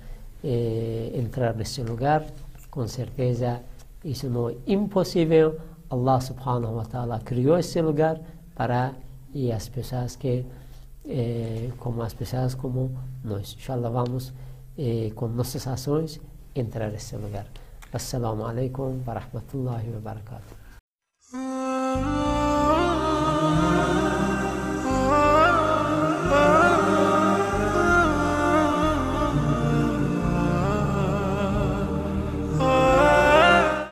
eh, 0.43 1.11
entrar 1.13 1.53
nesse 1.55 1.81
lugar, 1.83 2.25
com 2.71 2.87
certeza 2.87 3.61
isso 4.03 4.29
não 4.29 4.49
é 4.49 4.55
impossível. 4.67 5.59
Allah 5.93 6.17
subhanahu 6.19 6.73
wa 6.81 6.85
ta'ala 6.85 7.19
criou 7.21 7.57
esse 7.57 7.79
lugar 7.81 8.19
para 8.55 8.93
e 9.33 9.51
as 9.51 9.69
pessoas 9.69 10.15
que 10.15 10.45
eh, 11.05 11.69
como 11.77 12.01
as 12.01 12.13
pessoas 12.13 12.55
como 12.55 12.89
nós. 13.23 13.53
Inshallah 13.59 13.89
vamos 13.89 14.33
eh, 14.77 15.11
com 15.15 15.27
nossas 15.27 15.67
ações 15.67 16.19
entrar 16.55 16.89
nesse 16.89 17.15
lugar. 17.15 17.45
Assalamu 17.93 18.45
alaikum 18.45 19.03
wa 19.05 19.13
rahmatullahi 19.13 19.89
wa 19.93 19.99
barakatuh. 20.01 20.63